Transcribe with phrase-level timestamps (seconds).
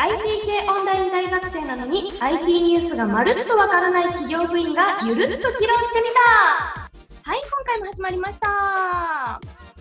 [0.00, 6.88] IT 系オンライン大学生なのに IT ニュースがまるっとわからない企業部員がゆるっと議論してみた。
[7.28, 9.40] はい今回も始まりました。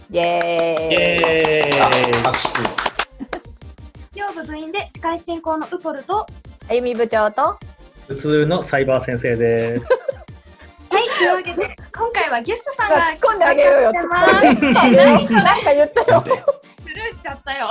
[0.09, 1.79] イエーイ。
[1.79, 1.83] あ
[2.31, 2.77] 拍手です。
[4.09, 6.25] 企業部部員で司会進行のウポルと
[6.67, 7.59] あゆみ部長と
[8.07, 9.85] 普通のサイバー先生です。
[10.89, 15.33] はいというわけで今回はゲストさんが突っ込んであげようよ突っ込んで来てます。
[15.45, 16.23] 何か言ったよ。
[16.87, 17.67] スルーしちゃったよ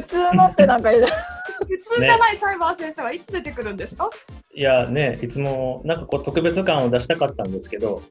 [0.00, 4.10] 普通のってなんか普通じゃないサイバー先生はいつ出てくるんですか、
[4.54, 8.02] いやね、いつもなんかこう特別感を出したかったんですけど、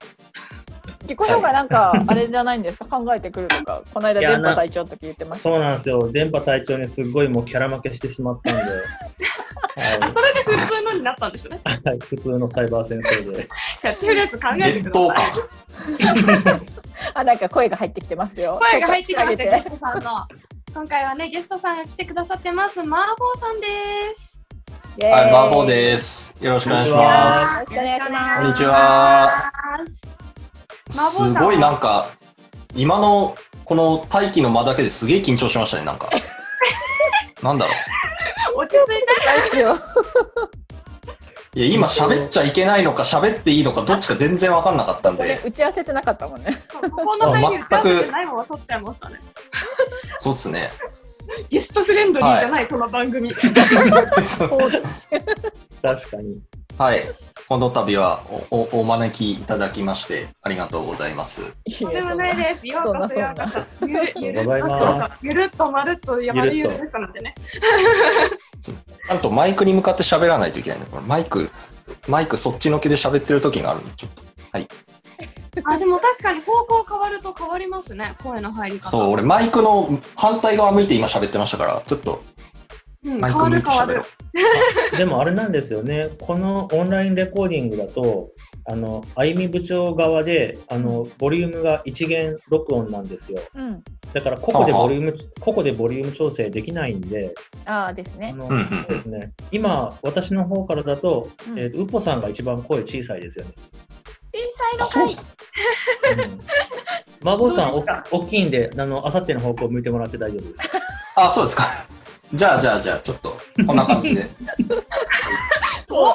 [1.02, 2.86] 自己紹介なんかあれじゃないんですか？
[2.86, 3.82] 考えてくるとか。
[3.94, 5.50] この間電波隊長の時言ってました。
[5.50, 6.10] そうなんですよ。
[6.12, 8.62] 電波隊長にすごいもうキャラ負けしてしまったんで、
[10.00, 11.60] あそれで普通のになったんですね。
[12.00, 13.48] 普通のサイバー先生で。
[13.82, 16.42] キャッチフレーズ考えて伝くだ統さい。
[16.44, 16.62] 感
[17.16, 18.58] あなんか声が入ってきてますよ。
[18.72, 20.26] 声が入ってきましたゲストさんの
[20.74, 23.68] 今回はねゲストさんが来てくださってますマーボーさんで
[24.16, 24.42] す
[24.98, 26.36] イエーイはい、マーボーです。
[26.40, 27.60] よろしくお願いします。
[27.62, 29.52] よろしくお願いしますこんにちは。
[30.92, 32.10] すごいなんか、
[32.76, 36.10] 今のこの大気の間だけですげえ緊張しましたね、なんか。
[37.42, 37.74] なんだろ
[38.56, 40.63] 落ち着いて大好きよう。
[41.56, 46.58] いや、今喋っちゃいけないのか喋っていいのかどっちか全然わかんなかったんで、打ち合わせてなかったもんね。
[46.74, 49.20] ここの入り打ち合わせてないまま撮っちゃいましたね。
[50.20, 50.72] そうっすね。
[51.50, 53.32] ゲストフレンドリーじゃない、この番組。
[53.38, 53.54] 確
[56.10, 56.42] かに。
[56.78, 57.04] はい。
[57.48, 61.56] この度はおおお招きいただきまして、ありがとうございます。
[61.66, 62.68] いとんでもないです。
[62.68, 63.48] ようこそようこ
[63.80, 67.36] そゆるゆるありがとうございますゆるっとまるっとやまるゆるですのでね。
[68.62, 70.86] ちゃんとマイクに向かって喋らないといけないね。
[70.90, 71.52] これマイク、
[72.08, 74.24] マイクそっちのけで喋ってる時があるんで、ちょっと。
[75.66, 78.16] あでも確かに方向変わると変わりますね。
[78.24, 78.90] 声の入り方。
[78.90, 82.24] そう、俺マイクの反対側向いて今喋ってましたから、ちょっと
[84.94, 84.98] う。
[84.98, 88.32] でもあれなんですよね、このオンラインレコーディングだと、
[88.66, 93.40] あの、あゆみ部長側で、あの、ボリュームが一元録音なんですよ。
[93.56, 93.84] うん
[94.14, 97.34] だから、ここでボリューム、ここでボリューム調整できないんで、
[97.66, 98.50] ああですねそう
[98.88, 99.32] ですね。
[99.52, 103.52] 今、私の方からだと、うんえーウポさんが一番声小さいですよね。
[104.32, 105.16] 小さいの
[106.16, 106.40] 回うん。
[107.24, 107.84] 孫さんお
[108.20, 110.54] 大きいんで、あの、あさっての方向向いてもらって大丈夫です。
[111.16, 111.64] あ、そうですか。
[112.34, 114.26] じゃあ、じゃあ、じゃあ、ちょっと、こんな感じで。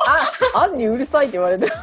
[0.07, 1.73] ああんにうるさいって言われてる。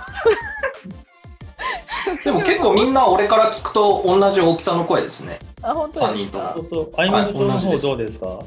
[2.25, 5.39] でも結構みんな俺から聞くと同じ大きさの声ですね。
[5.63, 6.53] あ本当ですか？
[6.55, 8.39] そうそう、あゆみ部長の方どうですか、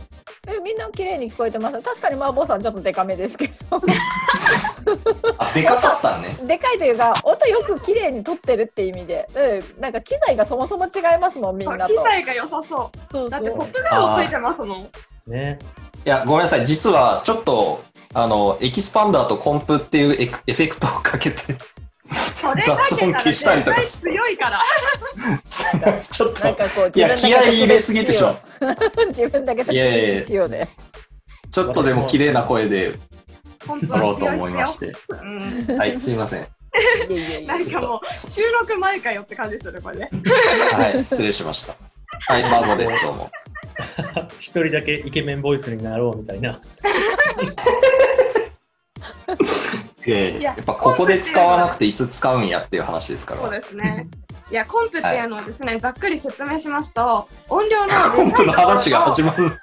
[0.46, 1.80] えみんな綺麗に聞こえてます？
[1.80, 3.54] 確かに麻婆さんちょっとデカめですけど。
[5.38, 6.36] あ、でかかったね。
[6.46, 11.92] でかいというか音よく綺麗に撮ってるって意味で、うん、なんか機材がそもそも違いますもんみんなと。
[11.92, 12.98] 機材が良さそう。
[13.12, 14.88] そうだってポップガードついてますもん
[15.28, 15.58] ね。
[16.04, 16.66] いや、ごめんなさい。
[16.66, 17.82] 実は、ちょっと、
[18.14, 21.36] あの、エキスパンダーとコンプっていうエクエフェクトをかけて、
[22.64, 24.62] 雑音消したりとか強いから
[26.00, 28.36] ちょっと、なんかこういや、気合い入れすぎてしまう。
[29.08, 30.48] 自分だけ特いやいやいや別しよ
[31.50, 32.92] ちょっとでも綺麗な声で
[33.66, 34.92] 撮ろうとは強い思いまして。
[35.08, 36.46] うんはい、すいません。
[37.46, 40.10] なんかもう収録前かよって感じするこれね
[40.72, 41.74] はい、失礼しました。
[42.26, 43.30] はい、マボです、どうも。
[44.40, 46.60] 一人だけイケメンボイスになろうみたいな。
[50.06, 53.42] ややっぱここで使わなくていつ使うんやっていう話ですから。
[53.42, 54.08] そうですね
[54.50, 59.58] いやコンプっていうのはですね、ざっくり説明しますと音量のコンプの話が始ままる。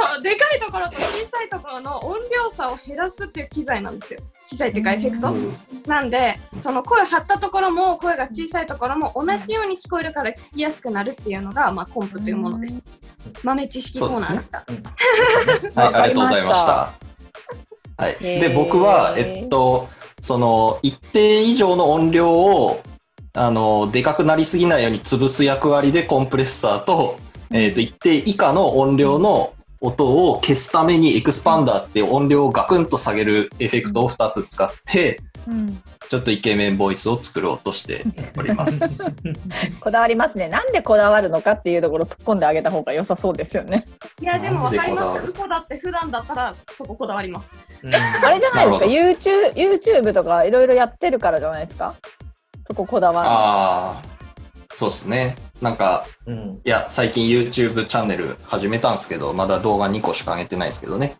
[0.00, 12.82] そうでかいところと小さいところの音量差を減らすっていう機材なんですよ機材っていうかエフェクト、なんでその声張ったところも声が小さいところも同じように聞こえるから聞きやすくなるっていうのが、まあ、コンプというものです
[13.42, 14.64] 豆知識コーナーでした。
[15.82, 16.92] はい、ありがとうございました。
[17.96, 19.88] はい、で僕は、えっと、
[20.20, 22.80] その一定以上の音量を
[23.34, 27.18] あのでかくなりすぎないように潰す役割でコンプレッサーと,、
[27.52, 35.82] えっと一定以下の音量の音を消すためにエクスパンダーっていう音量をガクンと下げるエフェクトを2つ使ってうん。
[36.10, 38.04] ちょっとイケメンボイスを作ろうとして
[38.36, 39.14] おります。
[39.80, 40.48] こだわりますね。
[40.48, 43.86] なんでこだわるのかっていうところ突っ込んであげた方が良さそうですよね。
[44.20, 45.26] いやでも分かります。
[45.28, 47.54] ウコだって普段だったらそここだわります。
[47.84, 51.94] うんあれじゃないですか？YouTube, YouTube とかいろいろやってるからじゃないですか？
[52.66, 54.02] そここだわああ、
[54.80, 55.36] そうですね。
[55.60, 56.60] なんか、うん。
[56.64, 61.16] いや、最近 YouTube チャンネル始めたんですけど、まだ動画2個しか上げてないですけどね。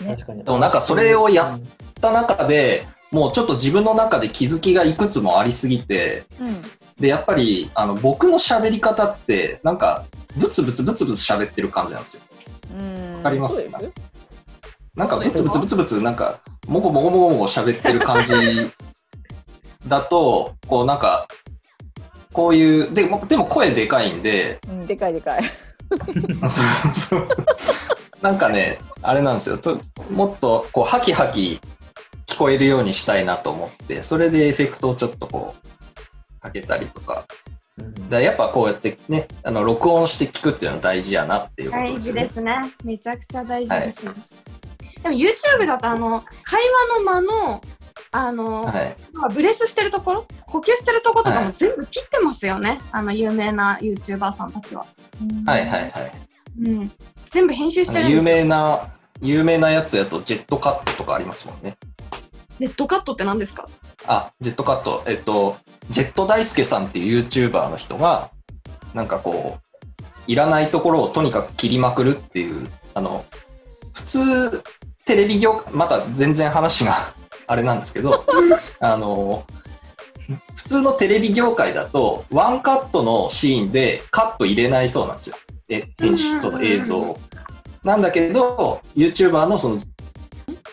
[0.00, 0.44] ね確かに。
[0.44, 1.60] でもなんかそれをやっ
[2.00, 6.54] た中で、もうちょっと自分の中で気づきがいくつもありすぎて、る、うん
[7.00, 10.04] で、やっぱり、あの、僕の喋り方って、なんか、
[10.36, 12.22] ブツブツブツブツ喋ってる感じなんですよ。
[12.78, 13.68] うんわかります？
[14.94, 16.38] なんかブツブツブツブツ、なんか、
[16.68, 18.32] もごもごもごもご喋ってる感じ
[19.88, 21.26] だと、こうなんか、
[22.36, 25.42] こういう、でも、でも声でかいんで、うん、でかいでかい。
[26.42, 27.28] そうそうそう。
[28.20, 29.56] なんかね、あれなんですよ。
[29.56, 29.80] と
[30.10, 31.58] もっと、こう、ハキハキ
[32.26, 37.24] 聞こえるようにしたいなと思って、それでエフェクトをちょっとこう、かけたりとか。
[37.78, 42.20] うんだやっぱこうやってね、あの、録音して聞くっていうのは大事やなっていうこと大ですよね。
[42.20, 42.56] 事ですね。
[42.84, 44.12] めちゃくちゃ大事ですね。
[45.02, 46.60] でも YouTube だとあの会
[46.94, 47.62] 話の間の
[48.12, 48.96] あの、はい。
[49.12, 52.80] まあブレスしてるところ、呼吸してるところとかはいも全部切ってますよね。
[52.92, 54.86] あの有名な YouTuber さんたちは。
[55.46, 56.12] はいはいはい。
[56.62, 56.90] うん。
[57.30, 58.44] 全部編集してるんです有よ。
[58.44, 58.88] 名な、
[59.20, 61.76] 有名なやつやとジェットカットとかありますもんね。
[62.58, 63.68] レッドカットって何ですか？
[64.06, 65.58] あ、ジェットカット、えっと、
[65.90, 68.30] ジェット大輔さんっていう YouTuber の人が、
[68.94, 69.92] なんかこう、
[70.26, 73.26] いらないところをとにかく切りまくるっていう、あの、
[73.92, 74.62] 普通、
[75.04, 76.96] テレビ業、また全然話が
[77.46, 78.24] あれなんですけど、
[78.80, 79.44] あの、
[80.54, 85.36] 普通のテレビ業界だと、ワンカットのシーンでカット入れないそうなんですよ。
[85.68, 87.18] え、編集、その映像を。
[87.84, 89.78] なんだけど、YouTuber のその、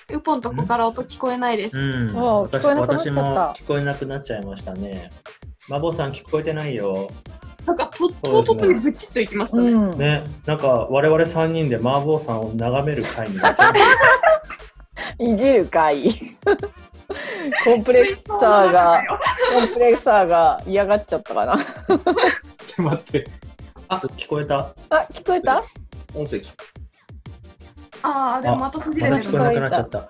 [0.10, 1.78] ウポンとこから音聞こえないです。
[1.78, 5.12] 聞こえなくなっちゃった私も聞こえなくなっちゃいましたね。
[5.68, 7.10] マボさん聞こえてないよ。
[7.66, 9.72] なんかと唐突にブチッといきましたね。
[9.72, 9.98] うん。
[9.98, 13.74] ね、なんか我々3人で麻婆さんを眺める会になっちゃう。
[15.20, 16.38] 移住会。
[17.66, 19.04] コンプレッサーが、
[19.54, 21.56] コンプレッサーが嫌がっちゃったかな。
[21.58, 22.00] ちょっ
[22.76, 23.28] と待って、
[23.90, 24.56] あ、聞こえた？
[24.90, 25.64] あ、聞こえた？
[26.16, 26.54] 音声聞
[28.04, 29.40] ああ、でもまた途切まれてるな。
[29.44, 30.10] だ聞こえなくなっちゃった。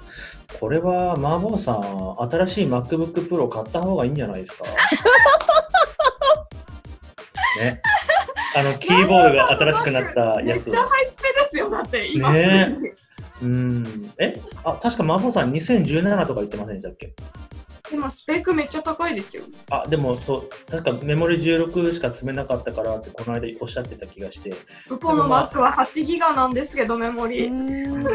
[0.60, 4.66] これは麻婆さん、新しい MacBook Pro 買った方がいいんじゃないですか？
[7.60, 7.82] ね。
[8.56, 10.78] あの、キーボードが新しくなったやつめっち。
[10.78, 12.48] ゃハイスペですよ、だって今すぐに。
[12.48, 12.76] ね
[13.44, 14.12] うん。
[14.20, 14.40] え？
[14.64, 17.14] あ、確か麻婆さん2017とか言ってませんでしたっけ？
[17.92, 19.44] でもスペックめっちゃ高いですよ。
[19.70, 24.52] あ、でもそう、確かメモリ16しか積めなかったからってこの間おっしゃってた気がして。
[24.90, 27.46] ウポの Mac は8ギガなんですけど、メモリ。
[27.48, 28.08] うん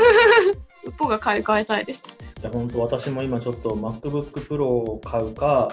[0.85, 2.09] ウポが買い替えたいです。
[2.41, 5.69] いや本当私も今ちょっと MacBook Pro を買うか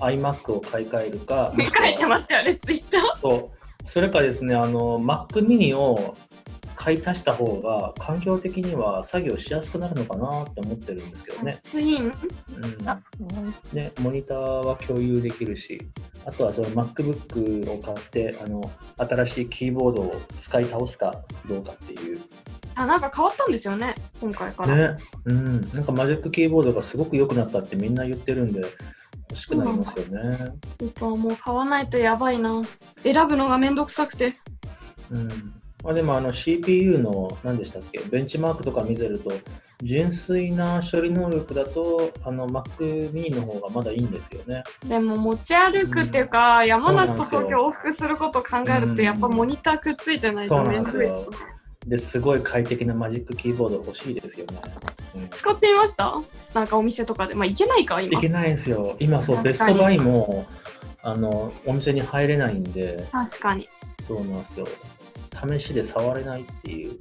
[0.00, 3.16] iMac を買い替えるか書いてましたよね、ツイッター。
[3.20, 3.57] そう
[3.88, 6.14] それかですねあの Mac mini を
[6.76, 12.04] 買い足した方が環境的には作業しやすくなるのかなって思ってるんですけどね,、ツイン。
[12.04, 13.00] うん、あ、
[13.72, 15.80] ねモニターは共有できるし
[16.26, 21.14] あとはその MacBook を買ってあの新しいキーボードを使い倒すか
[21.48, 22.20] どうかっていう
[22.74, 24.94] あ、なんか変わったんですよね、今回から。
[24.94, 28.60] ね、うん、なんかマジックキーボードがすごく良くなったってみんな言ってるんで
[29.30, 30.52] 欲しくなりますよね。
[30.80, 32.62] ウポはもう買わないとやばいな。
[33.02, 34.34] 選ぶのがめんどくさくて。
[35.10, 35.28] うん
[35.84, 38.00] まあ、でもあの CPU の何でしたっけ？
[38.10, 39.30] ベンチマークとか見てると
[39.80, 44.64] 純粋な処理能力だとあの Mac mini の方がまだいいんですよね。
[44.88, 51.30] でも持ち歩くっていうか、山梨とそうなんですよ東京往復することを考えると、やっぱモニターくっついてないとめんどいっす
[51.86, 54.58] ですごい快適なマジックキーボード欲しいですよね。
[55.14, 56.12] うん使ってみました？
[56.54, 57.36] なんかお店とかで。
[57.36, 58.28] まあ、いけないか、今いけ。
[58.28, 58.96] ないんですよ。
[58.98, 60.44] 今そうベストバイも
[61.10, 63.68] あのお店に入れないんで確かに。
[64.06, 64.66] そうなんですよ。
[65.48, 66.98] 試しで触れないっていう。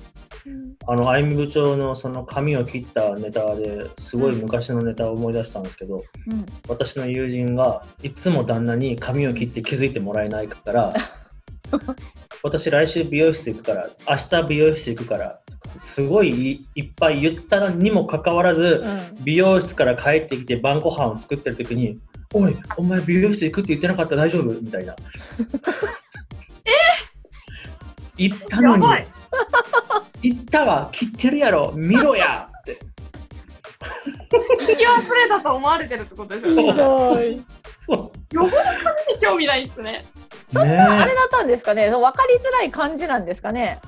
[0.86, 10.94] あの、あゆみ部長のその髪を切ったネタですごい昔のネタを思い出したんですけど、うん私の友人がいつも旦那に髪を切って気づいてもらえないから、
[12.44, 15.40] 私来週美容室行くから、明日美容室行くから、
[15.82, 21.98] すごいいいっぱい言ったのにもかかわらず、うん美容室から帰ってきて晩ご飯を作ってる時に、
[22.38, 24.46] おい、お前美容室行くって言ってなかった大丈夫？
[24.62, 24.96] みたいな。
[26.66, 26.72] え？
[28.18, 29.08] 言ったのにやばい、
[30.22, 32.80] 言ったわ、切ってるやろ、見ろやって。
[34.30, 36.64] 行き忘れたと思われてるってことですよね。
[36.64, 37.44] ひどい
[37.86, 38.36] そう。
[38.36, 40.04] よほど髪に興味ないっすね。
[40.52, 41.90] そんなあれだったんですかね。
[41.90, 43.80] 分かりづらい感じなんですかね。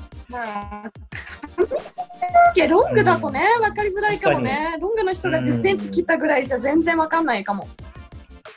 [2.70, 4.77] ロングだとね、分かりづらいかもね。
[4.79, 7.68] ロングの人が10センチ切ったぐらいじゃ全然分かんないかも。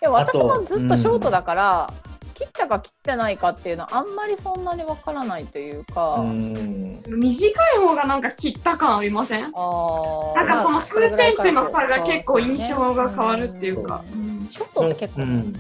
[0.03, 1.93] でも私もずっとショートだから、
[2.35, 7.01] 切ったか切ってないかっていうのはあんまりそんなにわからないというか、うん。
[7.07, 9.43] 短い方がなんか切った感ありません？
[9.43, 14.05] なんかその数センチの差が結構印象が変わるるっていうか。
[14.13, 14.49] うん。
[14.51, 15.55] ショートって結構、うん、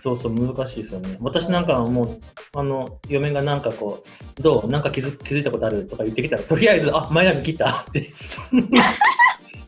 [0.00, 1.18] そうそう、難しいですよね。
[1.20, 2.20] 私なんかはもう、
[2.56, 4.02] あの、嫁がなんかこ
[4.38, 4.68] う、どう？
[4.68, 5.86] なんか気づ気づいたことある？
[5.86, 8.14] とか言ってきたら、とりあえず、あ、前髪切ったって。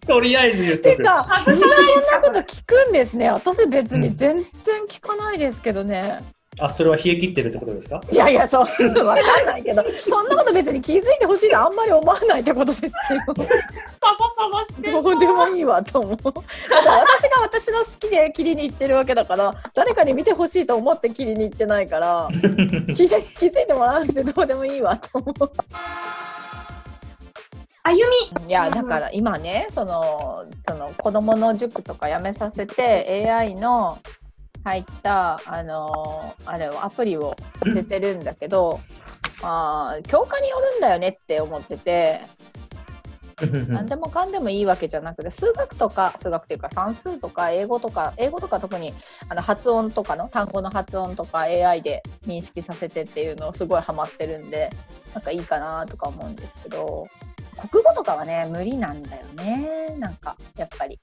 [0.06, 0.96] とりあえず言っとく。
[0.96, 4.44] てかみんなそんなこと聞くんですね私別に全然
[4.88, 6.20] 聞かないですけどね、
[6.58, 8.00] あ、それは冷え切ってるってことですか？
[8.10, 8.60] いやいや、そう、
[9.04, 12.90] わかんないけど、そんなこと別に気づいてほしいとあんまり思わないってことですよ。
[12.90, 13.34] サバ
[14.34, 16.16] サバしてどうでもいいわと思う。
[16.16, 16.40] だって
[16.88, 22.28] 私が私の好きで切りに行ってるわけだから、誰かに見てほしいと思って切りに行ってないから、
[22.96, 25.50] 気づ気づいてもらわなくてどうでもいいわと思う。
[27.86, 27.94] 歩
[28.40, 28.48] み。
[28.48, 33.98] いやだから今ねそのその子供の塾とかやめさせて AI の
[34.64, 38.80] 入ったあのあれをアプリを当ててるんだけど、
[39.42, 42.20] あー教科によるんだよねって思ってて
[43.68, 48.94] 何でもかんでもいいわけじゃなくて数学とか数学っていうか算数とか英語とか英語とか特に
[49.28, 54.70] あの発音とかの単語の発音とか AI で認識させてっていうのをすごいハマってるんで
[55.14, 57.06] なんかいいかなとか思うんですけど
[57.70, 59.94] 国語とかはね無理なんだよね。
[59.98, 60.98] なんかやっぱり。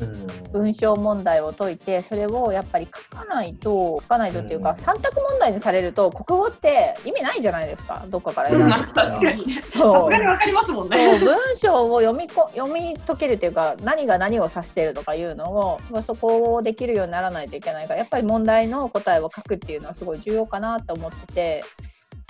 [0.00, 0.52] うん。
[0.52, 4.76] 文章問題を解いてそれをやっぱり書かないと書かないとっていうか、うん。
[4.76, 8.04] 3択問題にされると国語って意味ないじゃないですか。
[8.08, 9.46] どっかから選んでまあ確かに。
[9.46, 9.92] ねそう。
[9.92, 10.98] さすがにわかりますもんそう。
[10.98, 21.64] ね文章を読みこ読み解けるというか何が何を指しているとかいうのをまあそこをできるようにならないといけないからやっぱり問題の答えを書くっていうのはすごい重要かなと思ってて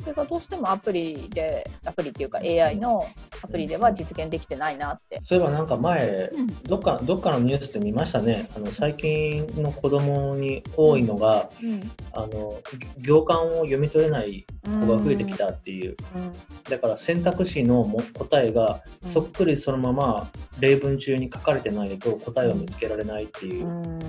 [0.00, 3.06] それがどうしてもアプリでアプリっていうか AI の
[3.42, 5.20] アプリでは実現できてないなって。
[5.22, 6.46] そういえばなんか前うん。
[6.64, 8.48] どっかどっかのニュースで見ましたね。
[8.56, 11.48] あの最近の子供に多いのが
[12.12, 12.54] あの
[12.98, 15.96] 行間を読み取れない子が増えてきたっていう。
[16.14, 16.32] うん。
[16.68, 19.10] だから選択肢のも答えがうん。
[19.10, 20.30] そっくりそのまま
[20.60, 23.66] 例文中に書かれてないと答えを見つけられないっていう。
[23.66, 24.00] う、ん。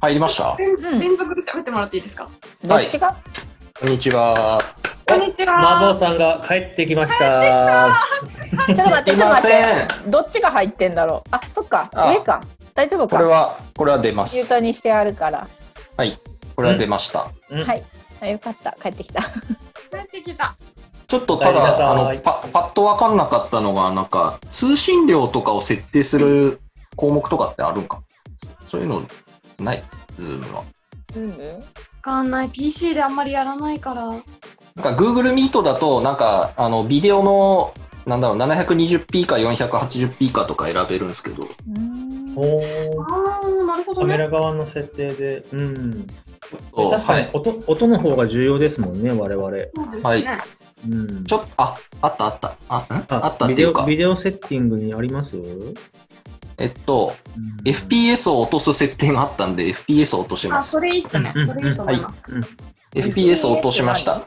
[0.00, 0.56] 入りました？
[0.58, 1.00] うん。
[1.00, 2.28] 連続で喋ってもらっていいですか？
[2.64, 3.16] どっちが、
[3.80, 4.60] こんにちは。
[5.06, 7.94] こんにち麻は婆さんが帰ってきました
[8.66, 9.62] ちょっと待って、ちょっと待せっ
[10.04, 10.10] て。
[10.10, 11.28] どっちが入ってんだろう？
[11.30, 11.88] あ、そっか。
[11.94, 12.42] あ上か。
[12.74, 13.16] 大丈夫か？
[13.16, 14.34] これは、これは出ます。
[14.34, 15.46] ミュートにしてあるから。
[15.96, 16.20] はい。
[16.56, 17.30] これは出ました。
[17.50, 17.84] うんはい。
[18.20, 18.76] あよかった。
[18.82, 19.22] 帰ってきた。
[19.22, 19.28] 帰
[20.02, 20.56] ってきた
[21.06, 26.60] ちょっとただ、あの、パパッとわかんなかったのが、なんか、通信量とかを設定する
[26.96, 28.02] 項目とかってあるんか？
[28.66, 29.06] そういうの
[29.60, 29.84] ない？
[30.18, 30.64] Zoomは。
[31.12, 31.62] ズームわ
[32.00, 32.48] かんない。
[32.48, 34.06] PC であんまりやらないから。
[34.06, 37.74] なんか Google Meet だと、なんか、あの、ビデオの、
[38.06, 41.42] なんだろう、720p か 480p かとか選べるんですけど、
[42.36, 42.62] おー。
[43.02, 44.14] ああなるほどね。
[44.14, 46.06] カメラ側の設定で、うん、
[46.74, 47.24] 確かはい。
[47.24, 49.50] に音,、音の方が重要ですもんね、我々。
[49.50, 49.68] ね、
[50.02, 50.24] はい。
[50.88, 52.54] うん、ちょっと、あ、あったあった。
[52.68, 52.86] あ、ん？
[53.08, 55.74] あったっビデオていうか、 video setting にあります、うん
[56.58, 57.14] えっと、
[57.64, 60.68] FPS を落とす設定があったんで、FPS を落とします。
[60.68, 62.42] あそれいいっすねうんそれいいと思います、うん
[62.94, 64.22] FPS を落としました。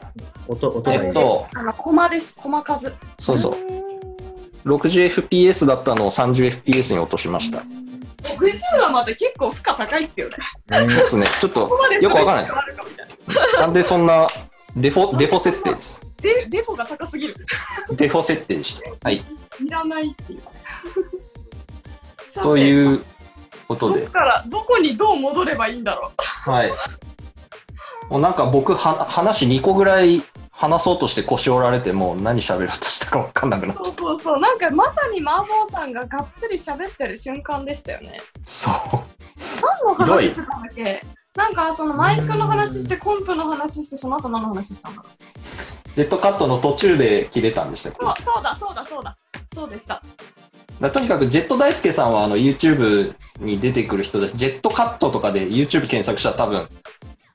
[0.86, 3.56] えっと、あのコマですコマ数そうそう。
[4.64, 7.58] 60fps だったのを 30fps に落としました。
[7.58, 10.36] 60はまで結構負荷高いっすよね
[10.86, 11.26] ねですね。
[11.40, 11.60] ちょっと
[12.00, 12.54] よくわかんないです
[13.56, 14.28] ななんでそんな
[14.76, 16.00] デフォ、デフォ設定です？
[16.18, 17.34] でデフォが高すぎる
[17.96, 18.90] デフォ設定でした。
[19.02, 19.16] はい。
[19.16, 19.22] い
[19.68, 20.42] らないっていう
[22.40, 23.04] という
[23.68, 24.00] ことで。
[24.02, 26.12] どっ、からどこにどう戻ればいいんだろ
[26.46, 26.50] う。
[26.50, 26.72] はい。
[28.08, 33.84] もうなんか僕は、話2個ぐらい話そうとして腰折られて、もう何喋ろうとしたかわかんなくなっった。
[33.84, 38.20] そうそうなんかまさに麻婆さんががっつり喋ってる瞬間でしたよね。
[38.44, 38.74] そう。
[39.86, 41.02] 何の話してたんだっけ？
[41.34, 45.12] なんかそのマイクの話してコンプの話してその後何の話したんだろう。
[45.94, 47.98] ジェットカットの途中で切れたんでしたっけ？
[48.00, 49.16] そうそうだそうだそうだ。
[49.54, 50.02] そうでした
[50.82, 54.36] だとにかくジェット大輔さんはあの YouTube に出てくる人です。
[54.36, 56.66] ジェットカットとかで YouTube 検索したら多分、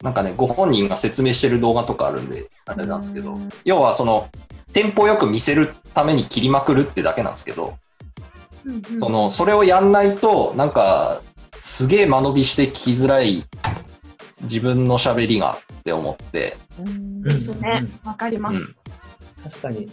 [0.04, 4.28] なんかね、ご本人が説明してる動画とかあるんで、あれなんですけど、要はその、
[4.74, 7.78] テンポよく見せるために切りまくるってだけなんですけど、
[8.66, 9.00] うんうん。
[9.00, 11.22] その、それをやんないと、なんか、
[11.62, 13.46] すげえ間延びして聞きづらい
[14.42, 17.22] 自分の喋りがって思って、うん。
[17.24, 17.86] ですね。
[18.04, 19.50] わかります、うん。
[19.50, 19.90] 確かに。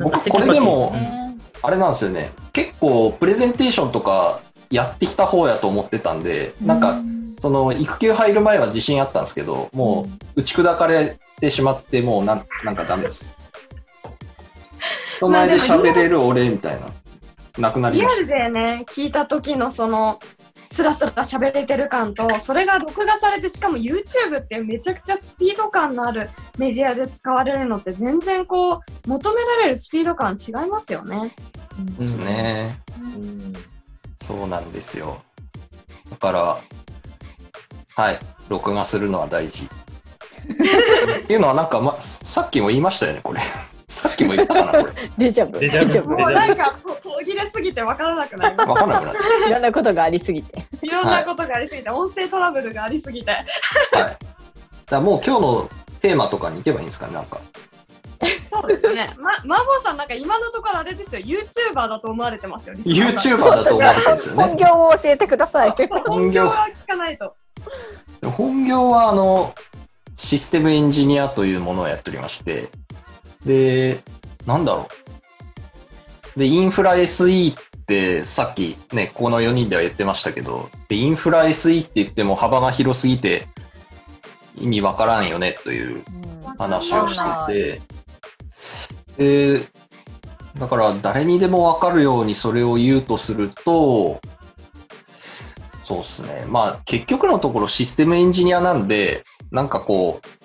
[0.00, 1.31] 僕これでもね
[1.62, 4.40] あれなんですよね、結構プレゼンテーションとか
[4.70, 7.00] やってきた方やと思ってたんで、なんか、
[7.38, 13.34] その育休入る前は自信あったんですけど、もう打ち砕かれてしまって、もうなんなんかダメです。
[15.18, 16.88] 人前で喋れる俺みたいな、
[17.58, 20.18] なくなりましリアルでね聞いた時のその
[20.72, 31.32] スラスラ喋れてる感とそれが録画されてしかも YouTube ってめちゃくちゃスピード感のあるメディアで使われるのって全然こう求められるスピード感違いますよね。
[31.98, 32.78] ですね。
[32.98, 33.52] うん
[34.22, 35.20] そうなんですよ。
[36.10, 36.58] だから、
[37.96, 39.64] はい、録画するのは大事。
[39.64, 43.40] っていうのはなんか、ま、さっきも言いましたよね、これ。
[43.92, 44.92] さっきも言ったかな、これ。
[45.18, 45.58] デジャブ。
[45.58, 50.60] デジャブもうなんかと途切れすぎて分からなくなりまわかんなくなっちゃいろんなことがありすぎて。
[50.78, 50.86] す。
[50.86, 53.36] いろんなことがありすぎて、音声トラブルがありすぎて。
[53.92, 53.96] う。
[53.96, 54.16] はい。
[54.90, 55.70] らもう今日の
[56.00, 57.38] テーマとかに行けばいいんですかね、なんか。
[58.50, 59.10] そうですね。
[59.20, 62.74] ま、マーボーさんなんか今のところあれですよ、YouTuber だと思われてますよ。
[62.74, 64.44] リスナーさん YouTuber だと思われてるんですよね。
[64.44, 65.74] 本業を教えてください。
[66.06, 67.34] 本業は聞かないと。
[68.36, 69.54] 本業はあの、
[70.14, 72.68] システムエンジニアというものをやっておりまして、
[73.44, 74.00] で、
[74.46, 74.88] なんだろ
[76.36, 76.38] う。
[76.38, 83.46] で、インフラ SE ってさっきね、この4人では言ってましたけど、でインフラ SE って言っても幅が広すぎて
[84.56, 86.02] 意味わからんよねという
[86.58, 87.80] 話をして
[89.16, 89.66] て、で、
[90.58, 94.20] だから誰にでもわかるようにそれを言うとすると、
[95.82, 96.44] そうですね。
[96.48, 100.41] まあ結局のところシステムエンジニアなんで、なんかこう、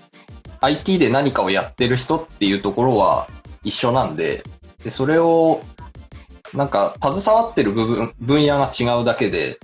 [0.62, 3.28] IT で何かをやってる人っていうところは
[3.64, 4.44] 一緒なんで、
[4.84, 5.62] でそれを
[6.54, 9.60] なんか携わってる部分、分野が違うだけで、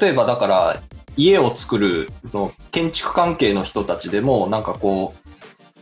[0.00, 0.76] 例えばだから
[1.16, 5.30] 家を作るその建築関係の人たちでもなんかこう、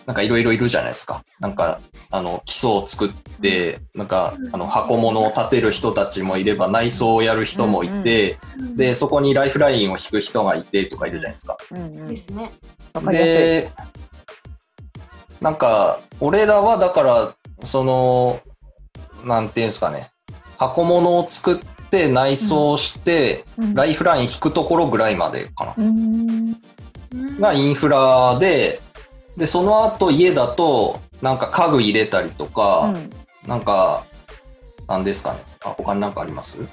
[0.06, 1.22] なんかいろいろいるじゃないですか。
[1.38, 1.80] なんか
[2.10, 3.08] あの基礎を作っ
[3.42, 8.38] て、なんかあの箱物を建てる人たちもいれば内装をやる人もいて、
[8.74, 11.58] で、そこにライフラインを引く人がいてとかいるじゃないですか。
[12.08, 12.50] ですね。
[12.94, 13.34] わかりやすい。
[13.34, 13.72] で、
[15.40, 18.40] なんか、俺らはだから、その、
[19.24, 20.10] なんていうんですかね、
[20.58, 21.56] 箱物を作っ
[21.90, 23.74] て内装して、うん。
[23.74, 25.74] ライフライン引くところぐらいまでかな。
[25.78, 26.52] うん。
[27.40, 28.80] がインフラで、
[29.36, 32.92] で、その後家だと、なんか家具入れたりとか、
[33.46, 34.04] なんか、
[34.86, 35.40] なんですかね。
[35.64, 36.66] あ、他になんかあります？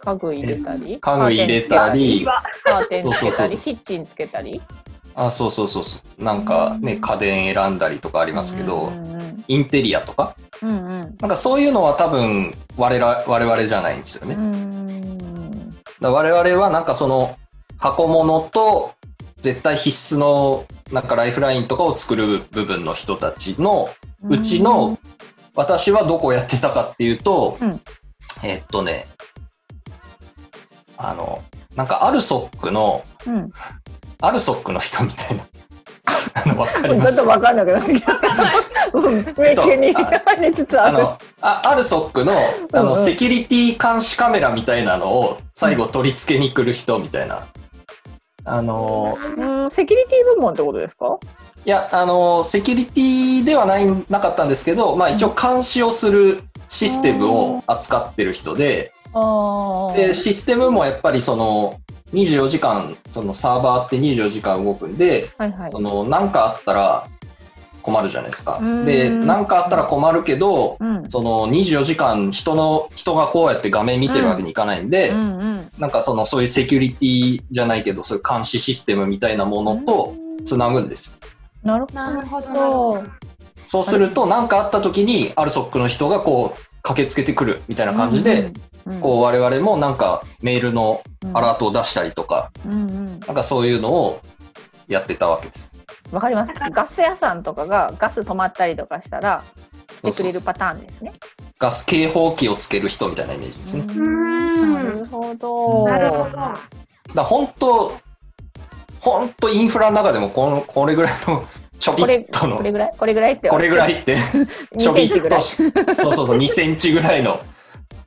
[0.00, 4.62] 家具入れたり、家具入れたり、カーテンつけたり、キッチンつけたり？
[5.16, 6.22] あ、そうそうそうそう。
[6.22, 9.16] なんかね、家電選んだりとかありますけど、うんうん
[9.48, 11.00] インテリアとか、うんうん。
[11.00, 14.34] なんかそういうのは多分我々我々じゃないんですよね。
[14.34, 14.66] うん
[16.00, 17.36] ら我々はなんかその
[17.78, 18.94] 箱物と
[19.36, 23.88] 絶対必須のなんかライフラインとかを作る部分の人たちの
[24.28, 24.98] うちの
[25.54, 27.80] 私はどこをやってたかっていうと、うん。
[28.42, 29.06] えーっとね、
[30.98, 31.42] あの、
[31.74, 33.50] なんかアルソックの、うん、
[34.20, 35.44] アルソックの人みたいな。
[36.34, 37.16] あの、わかります？
[37.16, 38.12] ちょっとわかんなくなってきた。
[38.92, 40.98] うん迷宮に入りつつある。
[40.98, 42.32] あの、あアルソックの、
[42.72, 47.46] あの、セキュリティ監視カメラみたいなのを最後取り付けに来る人みたいな。
[48.44, 51.18] あの、うん、セキュリティ部門ってことですか？
[51.64, 58.92] いや、あの、セキュリティではない、なかったんですけど、まあ一応監視をするシステムを扱ってる人で。
[59.96, 61.78] で、システムもやっぱりその、
[62.12, 65.80] 24時間、そのサーバーって24時間動くんで、はいはいそ。
[65.80, 67.08] の、なんかあったら
[67.82, 68.64] 困るじゃないですかう。
[68.64, 71.08] んで、なんかあったら困るけど、うん。
[71.08, 75.70] その24時間人の、人がこうやって画面見てるわけにいかないんで、うんうん。
[75.78, 81.16] なんかそのそういうセキュリティじゃないけど、そういう監視システムみたいなものとつなぐんですよ。
[81.62, 83.04] なるほど、ほなるほどど。。
[83.66, 88.52] そうすると、なんかあった時に、アルソックの人がこう、駆けつけてくるみたいな感じで、
[88.86, 93.20] うん、こう我々もなんかメールのうんアラートを出したりとか、うんうん。
[93.20, 94.20] なんかそういうのを
[94.86, 95.74] やってたわけです。
[96.12, 96.54] わかります？
[96.54, 99.42] ガス屋さんとかがガス止まったりとかしたら
[99.90, 101.12] してくれるパターンですね。
[101.58, 103.84] ガス警報器をつける人みたいなイメージですね。
[103.86, 104.82] な。
[104.84, 105.84] るほど。
[105.84, 106.36] なるほど。
[107.14, 107.92] ら本当、
[109.00, 111.44] 本当インフラの中でもこのこれぐらいの
[111.86, 112.92] ちょびこれっとのこれぐらい？
[112.96, 113.48] これぐらいって。
[113.48, 114.16] これぐらいって、
[114.78, 115.28] ちょ2びっ。
[115.28, 117.40] とし、そうそうそう、2センチぐらいの、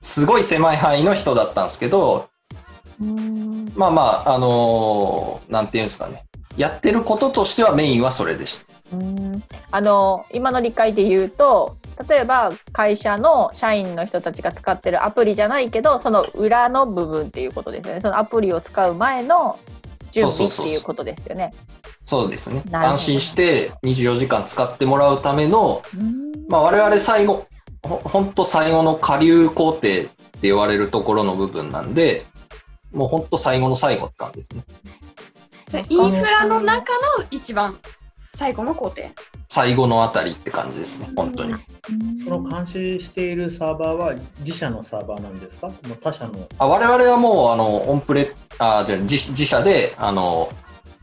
[0.01, 2.27] すごい狭い範囲の人だったんですけど、
[3.01, 6.23] うんまあまあ、あのーなんていうんですかね。
[6.57, 8.97] やってることとしてはメインはそれでした。
[8.97, 11.77] うんあの今の理解で言うと
[12.09, 19.59] 例えば会社の社員の人たちが使ってるアプリじゃないけどその裏の部分っていうことですよねそのアプリを使う前の
[20.11, 21.53] 準備っていうことですよね。
[22.03, 22.63] そうですね。
[22.71, 27.47] 安心して24時間使ってもらうための、うんまあ我々最後、
[27.83, 30.09] ほほんと最後の下流工程って
[30.41, 32.23] 言われるところの部分なんで、
[32.91, 34.63] もうほんと最後の最後って感じですね。
[35.67, 37.77] じゃあインフラの中の一番
[38.35, 39.03] 最後の工程。
[39.49, 41.55] 最後のあたりって感じですね、本当に。
[42.23, 45.67] その監視しているサーバーは自社のサーバーなんですか？
[45.67, 46.47] もう他社の。
[46.59, 50.51] あ我々はもう、あの、オンプレ、あ、じゃあ自自社で、あの、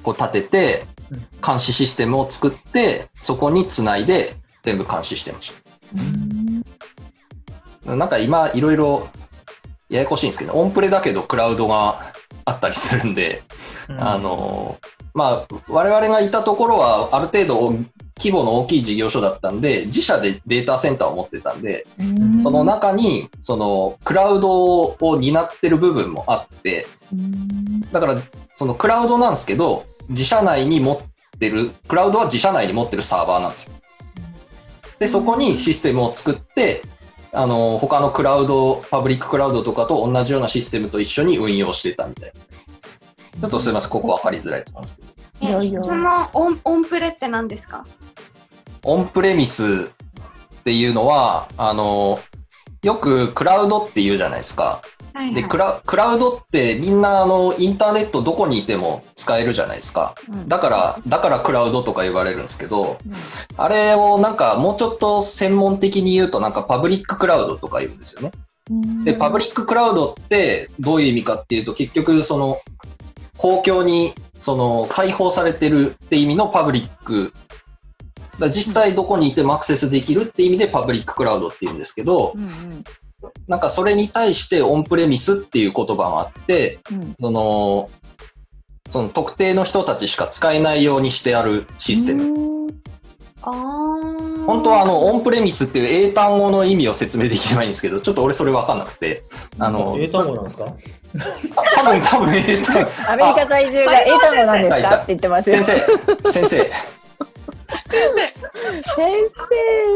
[0.02, 5.52] こう立ててうん、監視システムを作って、そこにつないで全部監視してまし
[7.84, 7.94] た。
[7.94, 9.08] なんか今、いろいろ
[9.88, 12.00] ややこしいんですけど、オンプレだけどクラウドが
[12.44, 13.42] あったりするんで、
[13.98, 14.76] あの、
[15.14, 17.72] まあ、我々がいたところは、ある程度
[18.18, 28.16] 規模の大きい事業所だったんで、自社でデータセンターを持ってたんで、うんその中に、その、クラウドを担ってる部分もあって、うんだから、
[28.54, 33.72] そのクラウドなんですけど、自社内に持ってる、クラウドは自社内に持ってるサーバーなんですよ。
[34.98, 36.82] で、そこにシステムを作って、
[37.32, 42.40] あの、他のクラウド、パブリッククラウドとかと同じようなシステムと一緒に運用してたみたいな。
[43.42, 45.15] ちょっとすみません、ここ分かりづらいと思うんですけど。
[45.62, 47.84] 質問オン、オンプレって何ですか？
[48.82, 49.90] オンプレミス
[50.60, 52.18] っていうのは、あの、
[52.82, 54.80] よくクラウドって言うじゃないですか。
[55.12, 60.14] はいで、クラクラウドってみんなあの、インターネットどこにいても使えるじゃないですか。
[60.28, 62.98] うんだから、だからクラウドとか言われるんですけど、
[63.56, 68.32] あれをなんかもうちょっと専門的に言うとなんかパブリッククラウドとか言うんですよね。
[68.70, 72.60] うんで、パブリッククラウドってどういう意味かっていうと結局その
[73.38, 77.32] 公共にその開放されてるって意味のパブリック。
[78.38, 82.84] だ実際どこにいてもアクセスできるって意味でパブリッククラウドって言うんですけど、うん
[83.48, 87.90] なんかそれに対してオンプレミスっていう言葉があって、うんその、
[88.90, 92.24] その特定の人たちしか使えないようにしてあるシステム。
[92.66, 92.74] ム。
[93.42, 99.24] あー本当はあの、オンプレミスっていう英単語の意味を説明できればいいんですけど、ちょっと俺それわかんなくて、
[99.58, 100.66] あの、英単語なんですか？
[100.66, 100.74] あ
[101.74, 105.64] 多分多分英単語、 アメリカ在住が英単語なんですあかって言ってますよ。
[105.64, 105.80] 先
[106.22, 106.68] 生、先生、先
[108.94, 109.10] 先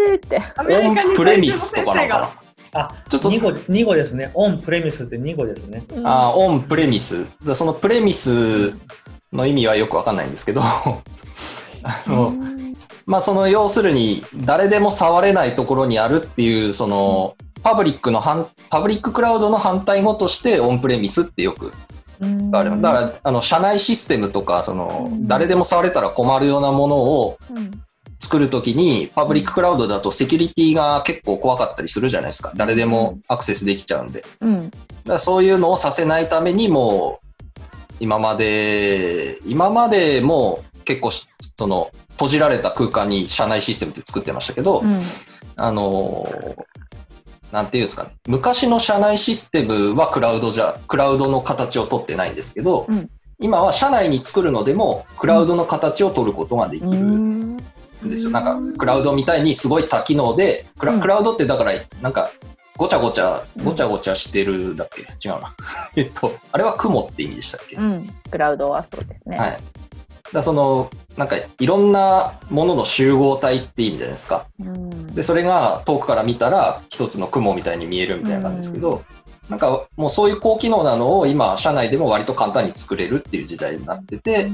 [0.09, 0.39] 生って。
[0.39, 2.21] 生、アメリカにオンプレミスとかなのかが。
[2.21, 2.31] な。
[2.73, 4.31] あ、ちょっと2語、二語ですね。
[4.35, 5.83] オンプレミスって2語ですね。
[5.95, 7.27] うんあーオンプレミス。
[7.45, 8.75] だその premise
[9.33, 11.03] の意味はよくわかんないんですけど、 あ
[12.07, 12.35] の、
[13.07, 21.73] まあその要するに誰でも触れないところにあるっていうそのパブリックの反パブリッククラウドの反対語としてオンプレミスってよく
[22.21, 22.83] 使われます。
[22.83, 27.71] だからあの社内システムとかそのうん誰でも触れたら困るようなものをうん
[28.23, 32.53] 作るときにパブリッククラウドだとセキュリティが結構怖かったりするじゃないですか。
[32.55, 34.21] 誰でもアクセスできちゃうんで。
[34.21, 34.71] だかうん
[35.07, 37.21] らそういうのをさせないためにも
[37.99, 44.99] 今まで今までも結構しその閉じられた空間に社内システムって作ってましたけど、うん
[45.57, 46.70] あのー
[47.53, 48.11] なんていうんですかね。
[48.29, 53.09] 昔の社内システムはクラウドじゃ、クラウドの形を取ってないんですけど、うん
[53.43, 57.57] 今は社内に作るのでも、クラウドの形を取ることができるうんん
[58.05, 58.31] ですよ。
[58.33, 62.31] なんか、クラウドみたいにすごい多機能で、クラ,、うんクラウドってだから、なんか、
[62.77, 65.03] ごちゃごちゃ、ごちゃごちゃしてるだっけ？
[65.27, 65.55] 違うな。
[65.97, 69.39] えっと、あれは雲って意味でしたっけ、うんクラウドはそうですね。
[69.39, 69.59] はい。
[70.33, 74.47] だその、なんか、いろんなものの集合体って意味じゃないですか。
[74.61, 75.07] うん。
[75.15, 79.03] で、それが遠くから見たら一つの雲みたいに見えるみたいな感じですけど、
[79.49, 84.49] なんかもうそういう高機能なのを今、社内でも割と簡単に作れるっていう時代になってて、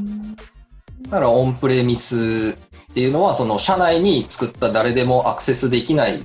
[1.02, 2.56] だからオンプレミス
[2.90, 6.22] っていうのは、その社内に作った誰でもアクセスできない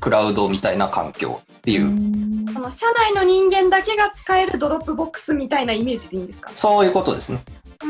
[0.00, 6.50] クラウドみたいな環境っていう、その社内の人間だけが使える Dropbox みたいなイメージでいいんですか？
[6.52, 7.42] そういうことですね。
[7.82, 7.86] う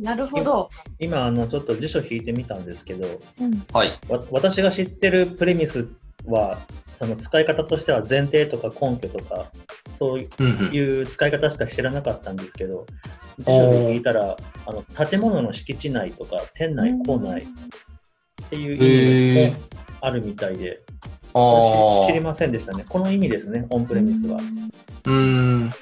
[0.00, 0.68] なるほど。
[0.98, 3.06] 今、あの、ちょっと辞書引いてみたんですけど、
[3.40, 3.92] うんはい。
[4.08, 5.88] わ私が知ってる premise
[6.26, 6.58] は、
[6.98, 9.50] その使い方としては前提とか根拠とか、
[9.98, 10.74] そううんうん。
[10.74, 12.86] いう使い方しか知らなかったんですけど、
[13.38, 19.56] 辞書で聞いたら、あの建物の敷地内とか、店内、構内っていう意味も
[20.00, 20.80] あるみたいで、
[21.34, 22.84] あ私知りーませんでしたね。
[22.88, 24.36] この意味ですね、オンプレミスは。
[24.36, 25.60] うーん。
[25.62, 25.72] なん